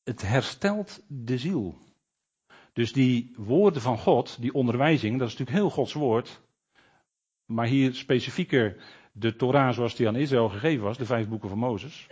[0.04, 1.78] het herstelt de ziel.
[2.74, 6.42] Dus die woorden van God, die onderwijzing, dat is natuurlijk heel Gods woord.
[7.46, 11.58] Maar hier specifieker de Torah zoals die aan Israël gegeven was, de vijf boeken van
[11.58, 12.08] Mozes.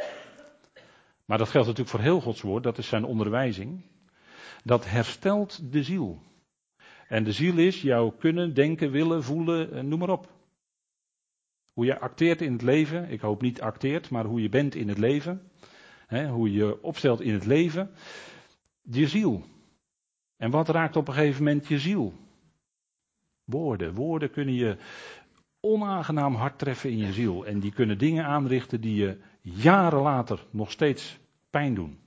[1.26, 3.94] Maar dat geldt natuurlijk voor heel Gods woord, dat is zijn onderwijzing
[4.66, 6.22] dat herstelt de ziel.
[7.08, 10.32] En de ziel is jouw kunnen, denken, willen, voelen, eh, noem maar op.
[11.74, 14.88] Hoe je acteert in het leven, ik hoop niet acteert, maar hoe je bent in
[14.88, 15.52] het leven.
[16.08, 17.92] Hè, hoe je opstelt in het leven.
[18.82, 19.44] Je ziel.
[20.38, 22.14] En wat raakt op een gegeven moment je ziel?
[23.44, 23.94] Woorden.
[23.94, 24.78] Woorden kunnen je
[25.60, 27.46] onaangenaam hard treffen in je ziel.
[27.46, 31.18] En die kunnen dingen aanrichten die je jaren later nog steeds
[31.50, 32.05] pijn doen.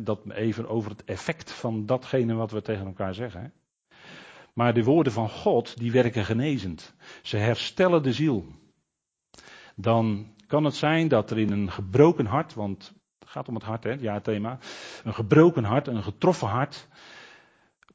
[0.00, 3.52] Dat even over het effect van datgene wat we tegen elkaar zeggen.
[4.54, 6.94] Maar de woorden van God, die werken genezend.
[7.22, 8.46] Ze herstellen de ziel.
[9.76, 13.64] Dan kan het zijn dat er in een gebroken hart, want het gaat om het
[13.64, 14.58] hart, hè, het jaarthema.
[15.04, 16.88] Een gebroken hart, een getroffen hart,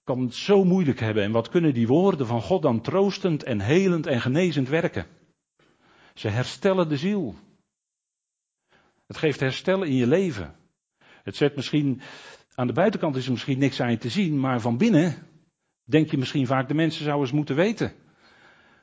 [0.04, 1.24] kan het zo moeilijk hebben.
[1.24, 5.08] En wat kunnen die woorden van God dan troostend en helend en genezend werken?
[6.14, 7.36] Ze herstellen de ziel.
[9.08, 10.56] Het geeft herstel in je leven.
[11.30, 12.02] Het zet misschien,
[12.56, 15.16] aan de buitenkant is er misschien niks aan je te zien, maar van binnen
[15.84, 17.94] denk je misschien vaak, de mensen zouden eens moeten weten.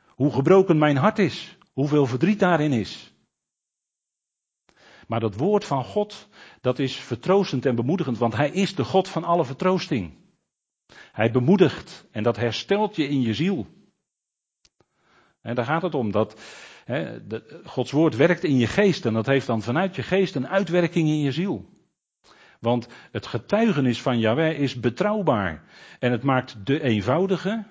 [0.07, 3.15] Hoe gebroken mijn hart is, hoeveel verdriet daarin is.
[5.07, 6.29] Maar dat woord van God,
[6.61, 10.15] dat is vertroostend en bemoedigend, want Hij is de God van alle vertroosting.
[11.13, 13.67] Hij bemoedigt en dat herstelt je in je ziel.
[15.41, 16.41] En daar gaat het om, dat
[17.65, 21.09] Gods woord werkt in je geest en dat heeft dan vanuit je geest een uitwerking
[21.09, 21.76] in je ziel.
[22.61, 25.63] Want het getuigenis van Yahweh is betrouwbaar.
[25.99, 27.65] En het maakt de eenvoudige.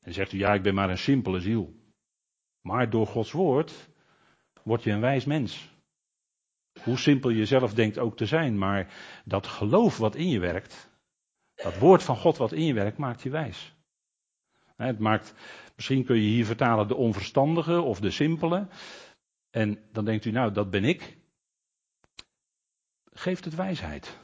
[0.00, 1.74] En zegt u, ja, ik ben maar een simpele ziel.
[2.60, 3.88] Maar door Gods woord
[4.62, 5.68] word je een wijs mens.
[6.82, 8.92] Hoe simpel je zelf denkt ook te zijn, maar
[9.24, 10.90] dat geloof wat in je werkt,
[11.54, 13.74] dat woord van God wat in je werkt, maakt je wijs.
[14.76, 15.34] Het maakt,
[15.76, 18.68] misschien kun je hier vertalen de onverstandige of de simpele.
[19.50, 21.18] En dan denkt u, nou, dat ben ik
[23.20, 24.18] geeft het wijsheid.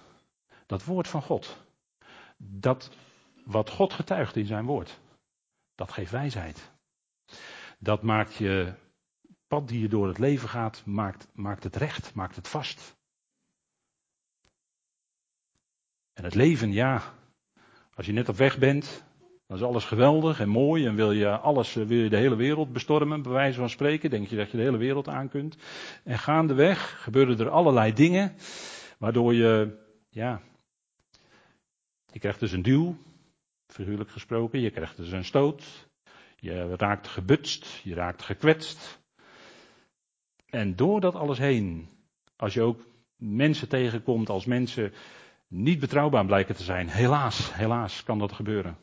[0.66, 1.64] Dat woord van God.
[2.36, 2.90] Dat
[3.44, 5.00] wat God getuigt in zijn woord.
[5.74, 6.70] Dat geeft wijsheid.
[7.78, 8.72] Dat maakt je
[9.48, 12.96] pad die je door het leven gaat, maakt, maakt het recht, maakt het vast.
[16.12, 17.14] En het leven, ja,
[17.94, 19.04] als je net op weg bent,
[19.46, 22.72] dan is alles geweldig en mooi en wil je alles, wil je de hele wereld
[22.72, 25.56] bestormen, bij wijze van spreken, denk je dat je de hele wereld aan kunt.
[26.04, 28.36] En gaandeweg gebeuren er allerlei dingen
[28.98, 29.78] Waardoor je,
[30.08, 30.42] ja,
[32.12, 32.96] je krijgt dus een duw,
[33.66, 35.88] figuurlijk gesproken, je krijgt dus een stoot,
[36.36, 39.00] je raakt gebutst, je raakt gekwetst.
[40.46, 41.88] En door dat alles heen,
[42.36, 44.92] als je ook mensen tegenkomt, als mensen
[45.48, 48.76] niet betrouwbaar blijken te zijn, helaas, helaas kan dat gebeuren.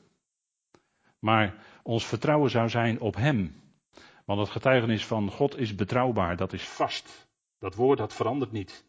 [1.20, 3.62] Maar ons vertrouwen zou zijn op Hem.
[4.26, 7.28] Want het getuigenis van God is betrouwbaar, dat is vast.
[7.60, 8.86] Dat woord dat verandert niet.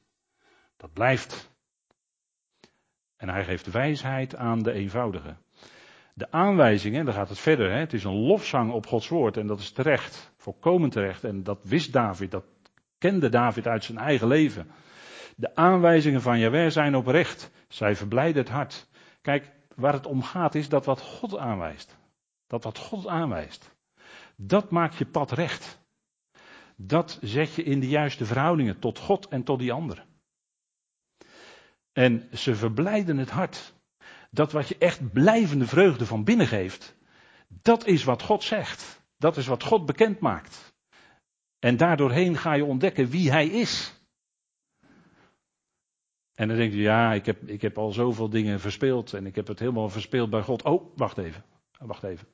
[0.84, 1.50] Dat blijft.
[3.16, 5.36] En hij geeft wijsheid aan de eenvoudige.
[6.14, 7.70] De aanwijzingen, daar gaat het verder.
[7.70, 7.78] Hè?
[7.78, 11.24] Het is een lofzang op Gods woord en dat is terecht, volkomen terecht.
[11.24, 12.44] En dat wist David, dat
[12.98, 14.70] kende David uit zijn eigen leven.
[15.36, 17.50] De aanwijzingen van Jahweh zijn oprecht.
[17.68, 18.88] Zij verblijden het hart.
[19.22, 21.96] Kijk, waar het om gaat is dat wat God aanwijst.
[22.46, 23.74] Dat wat God aanwijst.
[24.36, 25.80] Dat maakt je pad recht.
[26.76, 30.12] Dat zet je in de juiste verhoudingen tot God en tot die anderen.
[31.94, 33.74] En ze verblijden het hart.
[34.30, 36.96] Dat wat je echt blijvende vreugde van binnen geeft,
[37.48, 39.02] dat is wat God zegt.
[39.16, 40.74] Dat is wat God bekend maakt.
[41.58, 44.02] En daardoorheen ga je ontdekken wie Hij is.
[46.34, 49.34] En dan denk je, ja, ik heb, ik heb al zoveel dingen verspeeld en ik
[49.34, 50.62] heb het helemaal verspeeld bij God.
[50.62, 51.44] Oh, wacht even,
[51.78, 52.26] wacht even.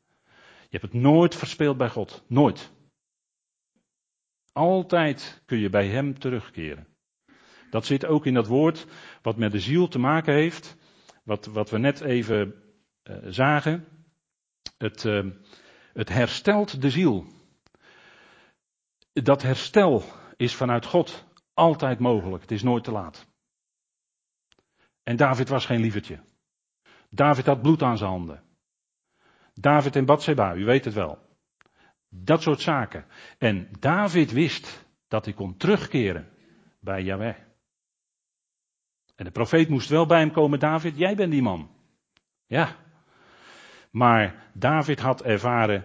[0.70, 2.72] Je hebt het nooit verspeeld bij God, nooit.
[4.52, 6.89] Altijd kun je bij Hem terugkeren.
[7.70, 8.86] Dat zit ook in dat woord
[9.22, 10.76] wat met de ziel te maken heeft,
[11.24, 12.54] wat, wat we net even
[13.04, 13.86] uh, zagen.
[14.78, 15.30] Het, uh,
[15.92, 17.26] het herstelt de ziel.
[19.12, 20.04] Dat herstel
[20.36, 22.42] is vanuit God altijd mogelijk.
[22.42, 23.26] Het is nooit te laat.
[25.02, 26.20] En David was geen lievertje.
[27.10, 28.42] David had bloed aan zijn handen.
[29.54, 31.18] David en Bathseba, u weet het wel.
[32.08, 33.06] Dat soort zaken.
[33.38, 36.28] En David wist dat hij kon terugkeren
[36.80, 37.49] bij Yahweh.
[39.20, 41.70] En de profeet moest wel bij hem komen, David, jij bent die man.
[42.46, 42.76] Ja.
[43.90, 45.84] Maar David had ervaren,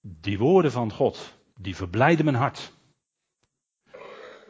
[0.00, 2.72] die woorden van God, die verblijden mijn hart.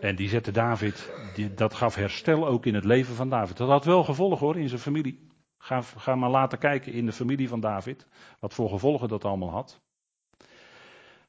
[0.01, 1.13] En die zette David,
[1.55, 3.57] dat gaf herstel ook in het leven van David.
[3.57, 5.29] Dat had wel gevolgen hoor, in zijn familie.
[5.59, 8.07] Ga, ga maar later kijken in de familie van David,
[8.41, 9.81] wat voor gevolgen dat allemaal had.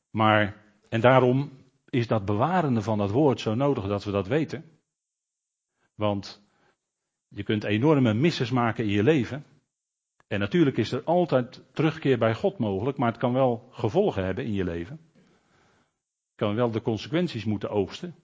[0.10, 1.52] Maar, en daarom
[1.90, 4.80] is dat bewarende van dat woord zo nodig dat we dat weten.
[5.96, 6.48] Want
[7.30, 9.46] je kunt enorme misses maken in je leven.
[10.28, 14.46] En natuurlijk is er altijd terugkeer bij God mogelijk, maar het kan wel gevolgen hebben
[14.46, 15.00] in je leven.
[16.30, 18.16] Het kan wel de consequenties moeten oogsten.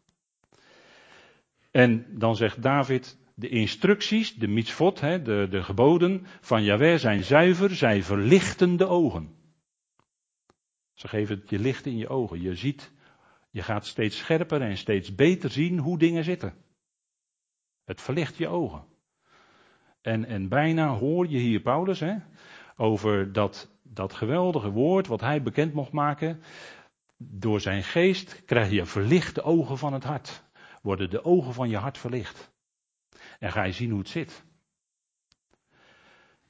[1.71, 7.75] En dan zegt David, de instructies, de mitzvot, de, de geboden van Yahweh zijn zuiver,
[7.75, 9.35] zij verlichten de ogen.
[10.93, 12.41] Ze geven je licht in je ogen.
[12.41, 12.91] Je ziet,
[13.51, 16.53] je gaat steeds scherper en steeds beter zien hoe dingen zitten.
[17.83, 18.94] Het verlicht je ogen.
[20.05, 22.15] En, en bijna hoor je hier Paulus hè,
[22.75, 26.41] over dat, dat geweldige woord wat hij bekend mocht maken.
[27.17, 30.43] Door zijn geest krijg je verlichte ogen van het hart.
[30.81, 32.51] Worden de ogen van je hart verlicht.
[33.39, 34.43] En ga je zien hoe het zit.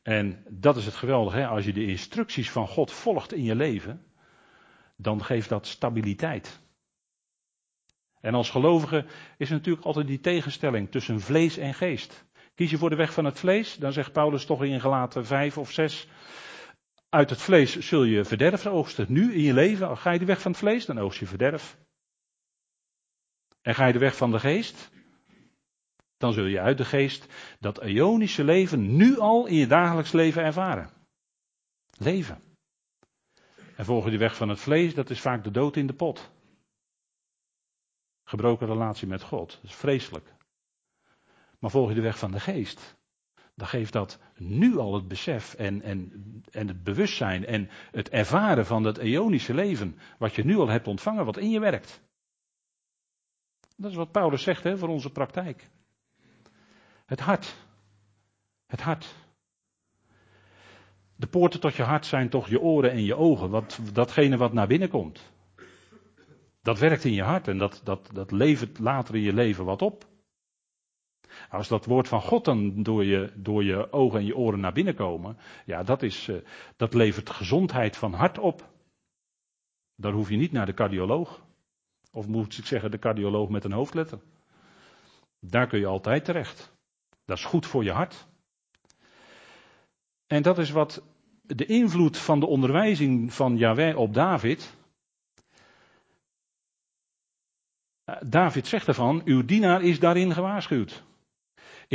[0.02, 1.48] En dat is het geweldige, hè?
[1.48, 4.06] als je de instructies van God volgt in je leven,
[4.96, 6.60] dan geeft dat stabiliteit.
[8.20, 9.06] En als gelovige
[9.38, 12.25] is er natuurlijk altijd die tegenstelling tussen vlees en geest.
[12.56, 15.58] Kies je voor de weg van het vlees, dan zegt Paulus toch in gelaten 5
[15.58, 16.08] of 6.
[17.10, 19.06] Uit het vlees zul je verderf oogsten.
[19.10, 21.78] Nu in je leven, ga je de weg van het vlees, dan oogst je verderf.
[23.62, 24.92] En ga je de weg van de geest,
[26.18, 27.28] dan zul je uit de geest
[27.60, 30.90] dat ionische leven nu al in je dagelijks leven ervaren.
[31.98, 32.42] Leven.
[33.76, 35.94] En volg je de weg van het vlees, dat is vaak de dood in de
[35.94, 36.32] pot.
[38.24, 40.35] Gebroken relatie met God, dat is vreselijk.
[41.66, 42.96] Maar volg je de weg van de geest,
[43.56, 46.12] dan geeft dat nu al het besef en, en,
[46.52, 50.88] en het bewustzijn en het ervaren van dat eonische leven, wat je nu al hebt
[50.88, 52.02] ontvangen, wat in je werkt.
[53.78, 55.70] Dat is wat Paulus zegt hè, voor onze praktijk.
[57.06, 57.56] Het hart.
[58.66, 59.16] Het hart.
[61.16, 64.54] De poorten tot je hart zijn toch je oren en je ogen, wat, datgene wat
[64.54, 65.32] naar binnen komt.
[66.62, 69.82] Dat werkt in je hart en dat, dat, dat levert later in je leven wat
[69.82, 70.14] op.
[71.50, 74.74] Als dat woord van God dan door je, door je ogen en je oren naar
[74.74, 76.36] binnen komen, ja, dat, is, uh,
[76.76, 78.70] dat levert gezondheid van hart op.
[79.96, 81.44] Daar hoef je niet naar de cardioloog.
[82.12, 84.20] Of moet ik zeggen, de cardioloog met een hoofdletter.
[85.40, 86.74] Daar kun je altijd terecht.
[87.26, 88.28] Dat is goed voor je hart.
[90.28, 91.04] En dat is wat
[91.42, 94.78] de invloed van de onderwijzing van Yahweh op David.
[98.04, 101.04] Eh, David zegt ervan, uw dienaar is daarin gewaarschuwd.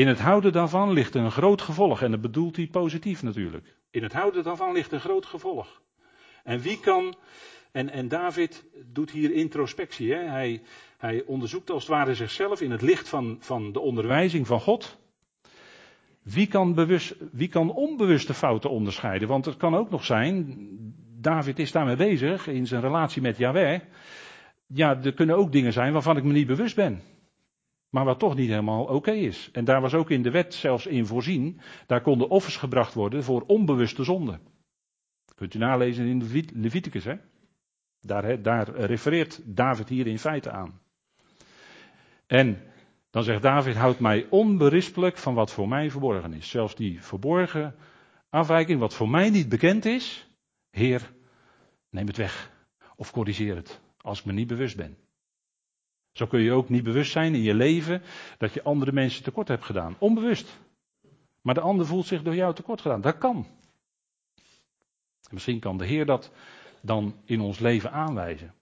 [0.01, 2.03] In het houden daarvan ligt een groot gevolg.
[2.03, 3.77] En dat bedoelt hij positief natuurlijk.
[3.91, 5.81] In het houden daarvan ligt een groot gevolg.
[6.45, 7.15] En wie kan.
[7.73, 10.13] En, en David doet hier introspectie.
[10.13, 10.19] Hè?
[10.19, 10.63] Hij,
[10.99, 14.99] hij onderzoekt als het ware zichzelf in het licht van, van de onderwijzing van God.
[16.23, 19.29] Wie kan, bewust, wie kan onbewuste fouten onderscheiden?
[19.29, 20.57] Want het kan ook nog zijn,
[21.21, 23.81] David is daarmee bezig in zijn relatie met Yahweh.
[24.67, 27.03] Ja, er kunnen ook dingen zijn waarvan ik me niet bewust ben.
[27.91, 29.49] Maar wat toch niet helemaal oké is.
[29.53, 31.61] En daar was ook in de wet zelfs in voorzien.
[31.87, 34.41] Daar konden offers gebracht worden voor onbewuste zonden.
[35.35, 37.15] Kunt u nalezen in Leviticus, hè?
[38.01, 40.81] Daar, daar refereert David hier in feite aan.
[42.27, 42.63] En
[43.11, 46.51] dan zegt David, houd mij onberispelijk van wat voor mij verborgen is.
[46.51, 47.75] Zelfs die verborgen
[48.29, 50.29] afwijking, wat voor mij niet bekend is,
[50.71, 51.13] Heer,
[51.91, 52.51] neem het weg.
[52.97, 54.97] Of corrigeer het, als ik me niet bewust ben.
[56.13, 58.03] Zo kun je ook niet bewust zijn in je leven
[58.39, 59.97] dat je andere mensen tekort hebt gedaan.
[59.99, 60.59] Onbewust.
[61.41, 63.01] Maar de ander voelt zich door jou tekort gedaan.
[63.01, 63.47] Dat kan.
[65.31, 66.33] misschien kan de Heer dat
[66.83, 68.55] dan in ons leven aanwijzen.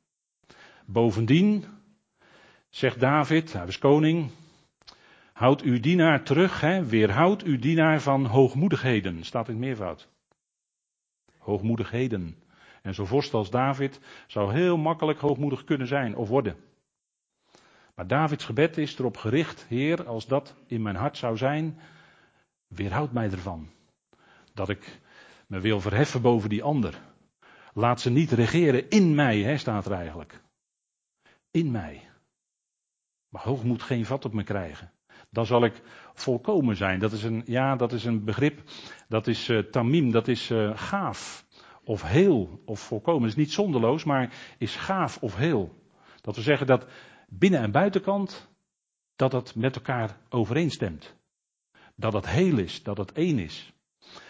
[0.87, 1.65] Bovendien,
[2.69, 4.31] zegt David, hij was koning,
[5.33, 10.09] houd uw dienaar terug, hè, weerhoud uw dienaar van hoogmoedigheden, staat in meervoud.
[11.39, 12.37] Hoogmoedigheden.
[12.83, 16.57] En zo'n vorst als David zou heel makkelijk hoogmoedig kunnen zijn of worden.
[17.99, 21.79] Maar Davids gebed is erop gericht, Heer, als dat in mijn hart zou zijn,
[22.69, 23.71] weerhoud mij ervan.
[24.55, 25.01] Dat ik
[25.47, 27.01] me wil verheffen boven die ander.
[27.75, 30.41] Laat ze niet regeren in mij, hè, staat er eigenlijk.
[31.51, 32.09] In mij.
[33.29, 34.93] Maar hoogmoed geen vat op me krijgen.
[35.31, 35.83] Dan zal ik
[36.15, 36.99] volkomen zijn.
[36.99, 38.63] Dat is een, ja, dat is een begrip.
[39.09, 41.47] Dat is uh, tamim, dat is uh, gaaf.
[41.85, 43.29] Of heel, of volkomen.
[43.29, 45.75] is niet zonderloos, maar is gaaf of heel.
[46.21, 46.87] Dat we zeggen dat
[47.31, 48.49] binnen- en buitenkant,
[49.17, 51.17] dat het met elkaar overeenstemt.
[51.95, 53.73] Dat het heel is, dat het één is.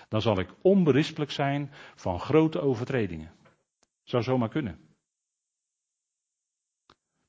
[0.09, 3.32] Dan zal ik onberispelijk zijn van grote overtredingen.
[4.03, 4.88] Zou zomaar kunnen.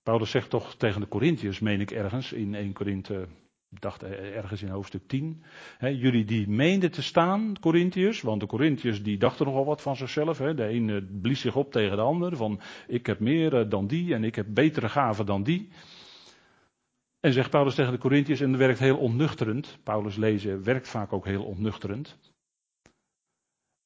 [0.04, 3.28] Paulus zegt toch tegen de Corinthiërs, meen ik ergens, in 1 Korinthe,
[3.70, 5.44] dacht ergens in hoofdstuk 10.
[5.78, 9.96] Hè, jullie die meenden te staan, Corinthiërs, want de Corinthiërs die dachten nogal wat van
[9.96, 10.38] zichzelf.
[10.38, 14.14] De ene blies zich op tegen de ander, van ik heb meer eh, dan die
[14.14, 15.70] en ik heb betere gaven dan die.
[17.20, 19.78] En zegt Paulus tegen de Corinthiërs, en dat werkt heel onnuchterend.
[19.84, 22.18] Paulus lezen werkt vaak ook heel onnuchterend.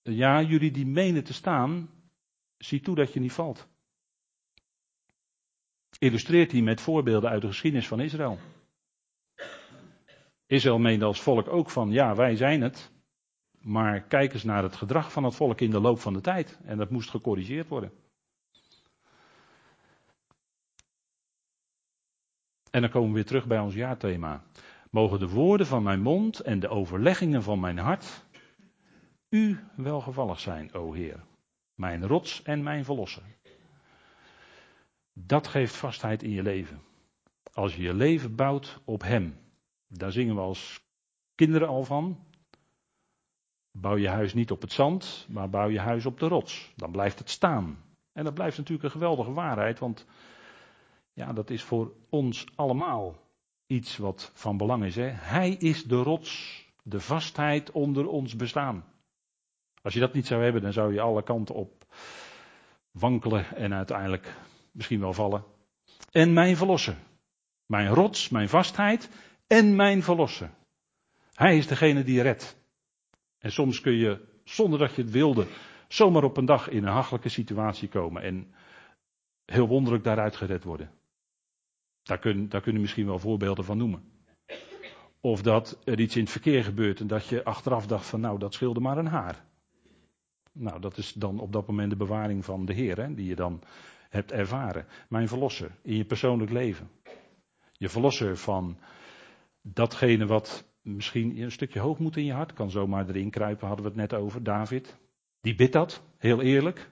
[0.02, 1.90] Ja, jullie die menen te staan,
[2.58, 3.68] zie toe dat je niet valt.
[6.00, 8.40] Illustreert hij met voorbeelden uit de geschiedenis van Israël.
[10.54, 12.92] Israël meende als volk ook van, ja, wij zijn het.
[13.60, 16.60] Maar kijk eens naar het gedrag van het volk in de loop van de tijd.
[16.66, 17.92] En dat moest gecorrigeerd worden.
[22.72, 24.44] En dan komen we weer terug bij ons jaarthema.
[24.90, 28.26] Mogen de woorden van mijn mond en de overleggingen van mijn hart
[29.30, 31.24] u welgevallig zijn, o Heer.
[31.76, 33.24] Mijn rots en mijn verlosser.
[35.14, 36.82] Dat geeft vastheid in je leven.
[37.54, 39.43] Als je je leven bouwt op Hem.
[39.98, 40.82] Daar zingen we als
[41.36, 42.18] kinderen al van.
[43.72, 46.74] Bouw je huis niet op het zand, maar bouw je huis op de rots.
[46.76, 47.84] Dan blijft het staan.
[48.12, 50.06] En dat blijft natuurlijk een geweldige waarheid, want
[51.14, 53.16] ja, dat is voor ons allemaal
[53.68, 54.96] iets wat van belang is.
[54.96, 55.08] Hè?
[55.08, 58.86] Hij is de rots, de vastheid onder ons bestaan.
[59.82, 61.86] Als je dat niet zou hebben, dan zou je alle kanten op
[62.92, 64.36] wankelen en uiteindelijk
[64.72, 65.44] misschien wel vallen.
[66.12, 66.98] En mijn verlosser.
[67.66, 69.10] Mijn rots, mijn vastheid
[69.54, 70.50] en mijn verlosser.
[71.34, 72.58] Hij is degene die redt.
[73.38, 75.48] En soms kun je, zonder dat je het wilde,
[75.88, 78.54] zomaar op een dag in een hachelijke situatie komen en
[79.46, 80.92] heel wonderlijk daaruit gered worden.
[82.04, 84.04] Daar kun, daar kun je misschien wel voorbeelden van noemen.
[85.22, 88.40] Of dat er iets in het verkeer gebeurt en dat je achteraf dacht van nou
[88.40, 89.46] dat scheelde maar een haar.
[90.52, 93.36] Nou dat is dan op dat moment de bewaring van de Heer hè, die je
[93.36, 93.62] dan
[94.10, 94.88] hebt ervaren.
[95.10, 96.90] Mijn verlosser in je persoonlijk leven.
[97.72, 98.78] Je verlosser van
[99.64, 103.92] datgene wat misschien een stukje hoogmoed in je hart kan zomaar erin kruipen, hadden we
[103.92, 104.44] het net over.
[104.44, 104.98] David,
[105.42, 106.92] die bidt dat, heel eerlijk.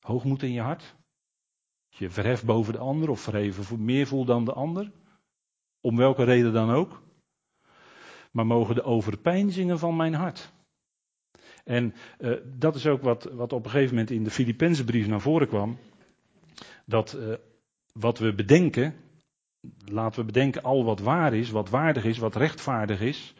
[0.00, 0.94] Hoogmoed in je hart.
[1.88, 4.92] Je verheft boven de ander of verheven meer voelt dan de ander.
[5.80, 7.02] Om welke reden dan ook.
[8.30, 10.52] Maar mogen de overpeinzingen van mijn hart.
[11.64, 15.20] En uh, dat is ook wat, wat op een gegeven moment in de Filippenzenbrief naar
[15.20, 15.78] voren kwam.
[16.86, 17.34] Dat uh,
[17.92, 18.94] wat we bedenken,
[19.84, 23.34] laten we bedenken al wat waar is, wat waardig is, wat rechtvaardig is.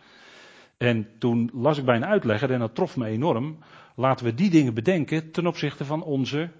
[0.77, 3.59] En toen las ik bij een uitlegger, en dat trof me enorm,
[3.97, 6.51] laten we die dingen bedenken ten opzichte van onze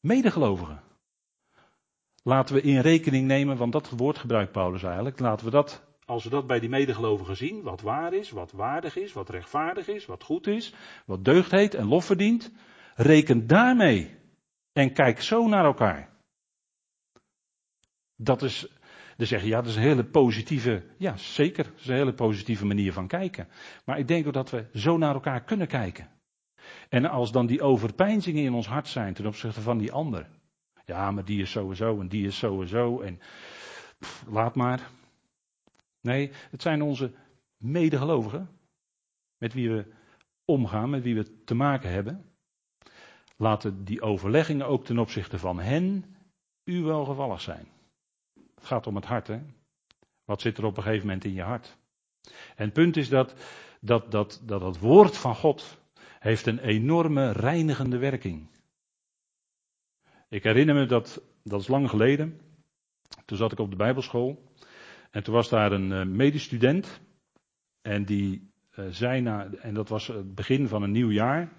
[0.00, 0.82] medegelovigen.
[2.22, 6.24] Laten we in rekening nemen, want dat woord gebruikt Paulus eigenlijk, laten we dat, als
[6.24, 10.06] we dat bij die medegelovigen zien, wat waar is, wat waardig is, wat rechtvaardig is,
[10.06, 10.74] wat goed is,
[11.06, 12.52] wat deugd heet en lof verdient,
[12.94, 14.16] reken daarmee
[14.72, 16.10] en kijk zo naar elkaar.
[18.16, 18.68] Dat is
[19.28, 22.14] dan zeg je, ja, dat is een hele positieve, ja zeker, dat is een hele
[22.14, 23.48] positieve manier van kijken.
[23.84, 26.10] Maar ik denk dat we zo naar elkaar kunnen kijken.
[26.88, 30.28] En als dan die overpeinzingen in ons hart zijn ten opzichte van die ander.
[30.84, 33.20] Ja, maar die is sowieso en die is sowieso en
[34.28, 34.90] laat maar.
[36.00, 37.12] Nee, het zijn onze
[37.56, 38.48] medegelovigen
[39.38, 39.92] met wie we
[40.44, 42.24] omgaan, met wie we te maken hebben.
[43.36, 46.16] laten die overleggingen ook ten opzichte van hen
[46.64, 47.66] u welgevallig zijn.
[48.62, 49.40] Het gaat om het hart, hè?
[50.24, 51.76] Wat zit er op een gegeven moment in je hart?
[52.56, 53.34] En het punt is dat
[53.80, 55.78] dat, dat, dat het woord van God
[56.18, 58.48] heeft een enorme reinigende werking.
[60.28, 62.40] Ik herinner me dat, dat is lang geleden.
[63.24, 64.52] Toen zat ik op de Bijbelschool.
[65.10, 67.00] En toen was daar een uh, medestudent.
[67.80, 69.26] En die uh, zei,
[69.60, 71.52] en dat was het begin van een nieuw jaar.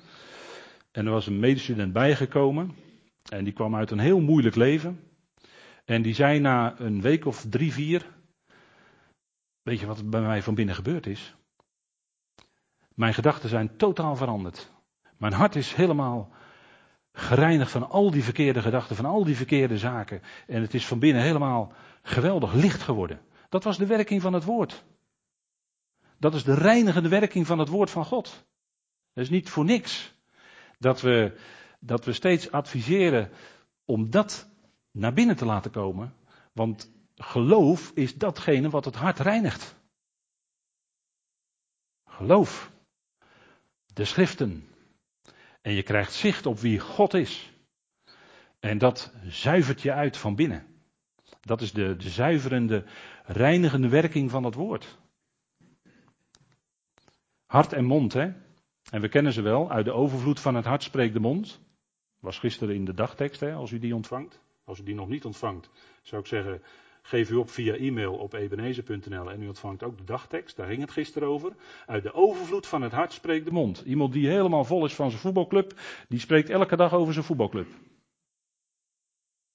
[0.91, 2.75] En er was een medestudent bijgekomen.
[3.29, 5.12] En die kwam uit een heel moeilijk leven.
[5.85, 8.05] En die zei na een week of drie, vier.
[9.61, 11.35] Weet je wat bij mij van binnen gebeurd is?
[12.95, 14.71] Mijn gedachten zijn totaal veranderd.
[15.17, 16.31] Mijn hart is helemaal
[17.13, 20.21] gereinigd van al die verkeerde gedachten, van al die verkeerde zaken.
[20.47, 23.21] En het is van binnen helemaal geweldig licht geworden.
[23.49, 24.83] Dat was de werking van het woord.
[26.17, 28.45] Dat is de reinigende werking van het woord van God.
[29.13, 30.13] Dat is niet voor niks
[30.79, 31.39] dat we,
[31.79, 33.29] dat we steeds adviseren
[33.85, 34.52] om dat
[34.93, 36.13] naar binnen te laten komen.
[36.53, 39.75] Want geloof is datgene wat het hart reinigt.
[42.05, 42.71] Geloof.
[43.93, 44.67] De schriften.
[45.61, 47.53] En je krijgt zicht op wie God is.
[48.59, 50.65] En dat zuivert je uit van binnen.
[51.41, 52.85] Dat is de, de zuiverende,
[53.25, 54.97] reinigende werking van het woord.
[57.45, 58.33] Hart en mond, hè?
[58.89, 59.71] En we kennen ze wel.
[59.71, 61.61] Uit de overvloed van het hart spreekt de mond.
[62.19, 64.42] Was gisteren in de dagtekst, hè, als u die ontvangt.
[64.63, 65.69] Als u die nog niet ontvangt,
[66.01, 66.61] zou ik zeggen,
[67.01, 70.55] geef u op via e-mail op ebenezer.nl en u ontvangt ook de dagtekst.
[70.55, 71.55] Daar ging het gisteren over.
[71.85, 73.83] Uit de overvloed van het hart spreekt de mond.
[73.85, 77.67] Iemand die helemaal vol is van zijn voetbalclub, die spreekt elke dag over zijn voetbalclub.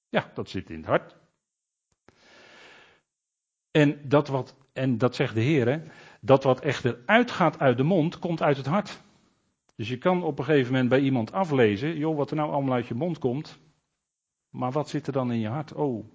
[0.09, 1.17] Ja, dat zit in het hart.
[3.71, 5.83] En dat wat, en dat zegt de Heer,
[6.21, 9.03] dat wat echter uitgaat uit de mond, komt uit het hart.
[9.77, 12.75] Dus je kan op een gegeven moment bij iemand aflezen, joh, wat er nou allemaal
[12.75, 13.59] uit je mond komt.
[14.51, 15.73] Maar wat zit er dan in je hart?
[15.73, 16.13] Oh.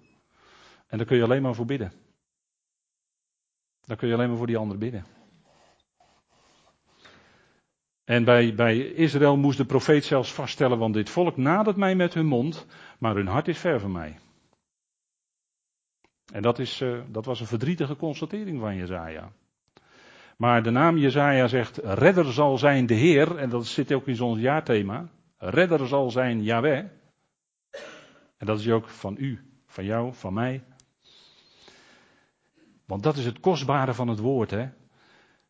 [0.86, 1.92] En daar kun je alleen maar voor bidden.
[3.80, 5.04] Dan kun je alleen maar voor die ander bidden.
[8.04, 12.14] En bij, bij Israël moest de profeet zelfs vaststellen, want dit volk nadert mij met
[12.14, 12.66] hun mond,
[12.98, 14.18] maar hun hart is ver van mij.
[16.32, 19.32] En dat, is, uh, dat was een verdrietige constatering van Jezaja.
[20.36, 24.20] Maar de naam Jezaja zegt, redder zal zijn de Heer, en dat zit ook in
[24.20, 25.08] ons jaarthema.
[25.36, 26.84] Redder zal zijn Yahweh.
[28.44, 30.64] En dat is ook van u, van jou, van mij.
[32.84, 34.68] Want dat is het kostbare van het woord, hè.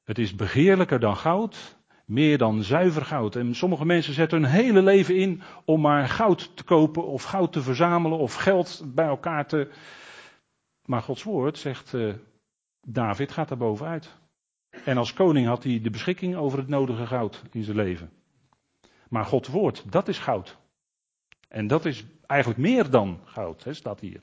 [0.05, 3.37] Het is begeerlijker dan goud, meer dan zuiver goud.
[3.37, 7.53] En sommige mensen zetten hun hele leven in om maar goud te kopen of goud
[7.53, 9.71] te verzamelen of geld bij elkaar te.
[10.85, 12.15] Maar Gods woord zegt, uh,
[12.81, 14.17] David gaat er bovenuit.
[14.85, 18.11] En als koning had hij de beschikking over het nodige goud in zijn leven.
[19.09, 20.63] Maar Gods woord, dat is goud.
[21.55, 24.21] En dat is eigenlijk meer dan goud, hè, staat hier.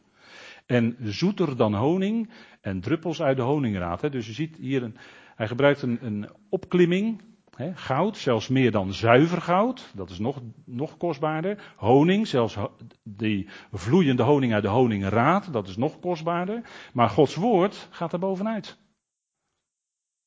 [0.65, 2.29] En zoeter dan honing
[2.61, 4.01] en druppels uit de honingraad.
[4.01, 4.09] Hè.
[4.09, 4.97] Dus je ziet hier, een,
[5.36, 7.21] hij gebruikt een, een opklimming.
[7.55, 9.91] Hè, goud, zelfs meer dan zuiver goud.
[9.95, 11.73] Dat is nog, nog kostbaarder.
[11.75, 12.57] Honing, zelfs
[13.03, 15.53] die vloeiende honing uit de honingraad.
[15.53, 16.61] Dat is nog kostbaarder.
[16.93, 18.77] Maar Gods woord gaat er bovenuit.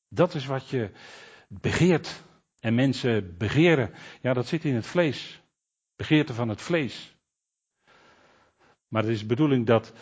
[0.09, 0.91] Dat is wat je
[1.47, 2.23] begeert.
[2.59, 3.91] En mensen begeren.
[4.21, 5.43] Ja, dat zit in het vlees.
[5.95, 7.15] Begeerte van het vlees.
[8.87, 9.93] Maar het is de bedoeling dat,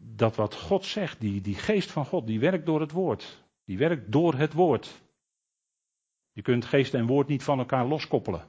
[0.00, 3.44] dat wat God zegt, die, die geest van God, die werkt door het woord.
[3.64, 5.02] Die werkt door het woord.
[6.32, 8.48] Je kunt geest en woord niet van elkaar loskoppelen.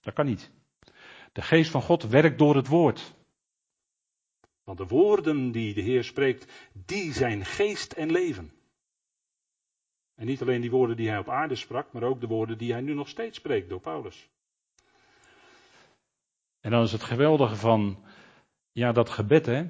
[0.00, 0.50] Dat kan niet.
[1.32, 3.14] De geest van God werkt door het woord.
[4.64, 8.52] Want de woorden die de Heer spreekt, die zijn geest en leven.
[10.14, 12.72] En niet alleen die woorden die hij op aarde sprak, maar ook de woorden die
[12.72, 14.30] hij nu nog steeds spreekt door Paulus.
[16.62, 18.04] En dan is het geweldige van,
[18.72, 19.66] ja, dat gebed, hè.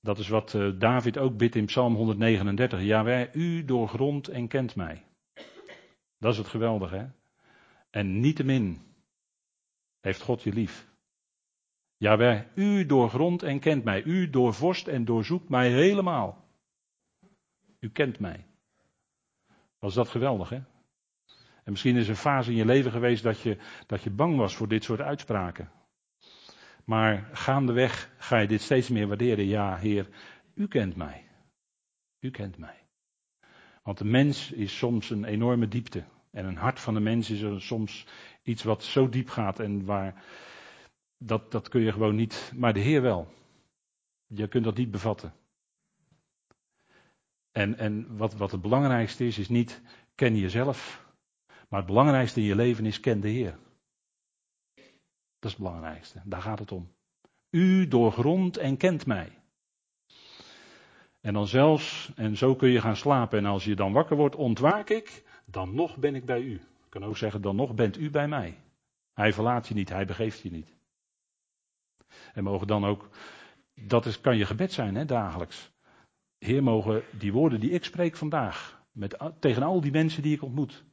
[0.00, 2.82] Dat is wat uh, David ook bidt in Psalm 139.
[2.82, 5.04] Ja, wij, u doorgrond en kent mij.
[6.18, 7.06] Dat is het geweldige, hè.
[7.90, 8.80] En niettemin
[10.00, 10.88] heeft God je lief.
[11.96, 14.02] Ja, wij, u doorgrond en kent mij.
[14.02, 16.44] U doorvorst en doorzoekt mij helemaal.
[17.80, 18.46] U kent mij.
[19.78, 20.56] Was dat geweldig, hè?
[21.64, 24.36] En misschien is er een fase in je leven geweest dat je, dat je bang
[24.36, 25.70] was voor dit soort uitspraken.
[26.86, 29.46] Maar gaandeweg ga je dit steeds meer waarderen.
[29.46, 30.08] Ja, Heer,
[30.54, 31.24] u kent mij.
[32.20, 32.86] U kent mij.
[33.82, 36.04] Want de mens is soms een enorme diepte.
[36.30, 38.06] En een hart van de mens is er soms
[38.42, 40.24] iets wat zo diep gaat en waar.
[41.18, 42.52] Dat, dat kun je gewoon niet.
[42.54, 43.28] Maar de Heer wel.
[44.26, 45.34] Je kunt dat niet bevatten.
[47.52, 49.82] En, en wat, wat het belangrijkste is, is niet
[50.14, 51.06] ken jezelf.
[51.68, 53.58] Maar het belangrijkste in je leven is ken de Heer.
[55.46, 56.20] Is het belangrijkste.
[56.24, 56.92] Daar gaat het om.
[57.50, 59.42] U doorgrondt en kent mij.
[61.20, 63.38] En dan zelfs, en zo kun je gaan slapen.
[63.38, 65.24] En als je dan wakker wordt, ontwaak ik.
[65.44, 66.54] Dan nog ben ik bij u.
[66.54, 68.58] Ik kan ook zeggen, dan nog bent u bij mij.
[69.12, 70.76] Hij verlaat je niet, hij begeeft je niet.
[72.34, 73.08] En mogen dan ook,
[73.74, 75.72] dat is, kan je gebed zijn, hè, dagelijks.
[76.38, 80.42] Heer, mogen die woorden die ik spreek vandaag, met, tegen al die mensen die ik
[80.42, 80.84] ontmoet.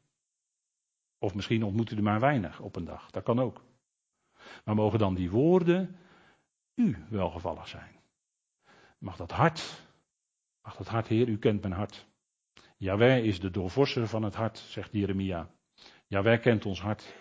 [1.18, 3.62] Of misschien ontmoet u er maar weinig op een dag, dat kan ook.
[4.64, 5.98] Maar mogen dan die woorden
[6.76, 7.96] u welgevallig zijn.
[8.98, 9.82] Mag dat hart,
[10.62, 12.08] mag dat hart, Heer, u kent mijn hart.
[12.78, 15.50] Jawel is de doorvorser van het hart, zegt Jeremia.
[16.08, 17.14] Jawel kent ons hart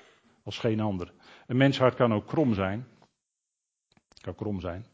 [0.43, 1.13] als geen ander.
[1.47, 2.87] Een menshart kan ook krom zijn.
[4.21, 4.87] Kan krom zijn.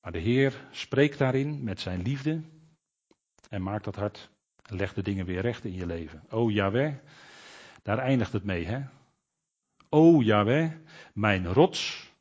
[0.00, 2.42] Maar de Heer spreekt daarin met zijn liefde
[3.48, 4.30] en maakt dat hart,
[4.62, 6.24] legt de dingen weer recht in je leven.
[6.28, 6.94] O Yahweh,
[7.82, 8.82] daar eindigt het mee, hè?
[9.94, 10.70] O Yahweh,
[11.12, 12.12] mijn rots,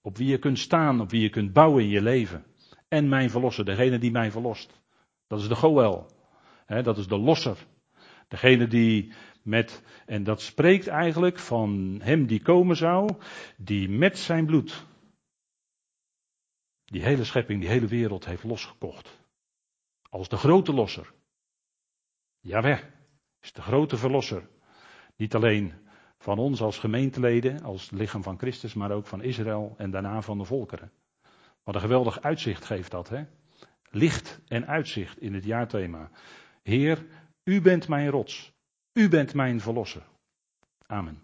[0.00, 2.44] op wie je kunt staan, op wie je kunt bouwen in je leven.
[2.88, 4.80] En mijn verlosser, degene die mij verlost.
[5.26, 6.06] Dat is de Goel.
[6.66, 7.56] Dat is de losser.
[8.28, 9.12] Degene die
[9.42, 13.10] met, en dat spreekt eigenlijk van hem die komen zou,
[13.56, 14.86] die met zijn bloed
[16.92, 19.18] die hele schepping, die hele wereld heeft losgekocht.
[20.10, 21.12] Als de grote losser.
[22.40, 22.78] Jawel,
[23.40, 24.48] is de grote verlosser.
[25.16, 25.81] Niet alleen
[26.22, 30.38] van ons als gemeenteleden, als lichaam van Christus, maar ook van Israël en daarna van
[30.38, 30.92] de volkeren.
[31.64, 33.24] Wat een geweldig uitzicht geeft dat, hè?
[33.90, 36.10] Licht en uitzicht in het jaarthema.
[36.62, 37.06] Heer,
[37.44, 38.52] u bent mijn rots.
[38.92, 40.02] U bent mijn verlosser.
[40.86, 41.22] Amen.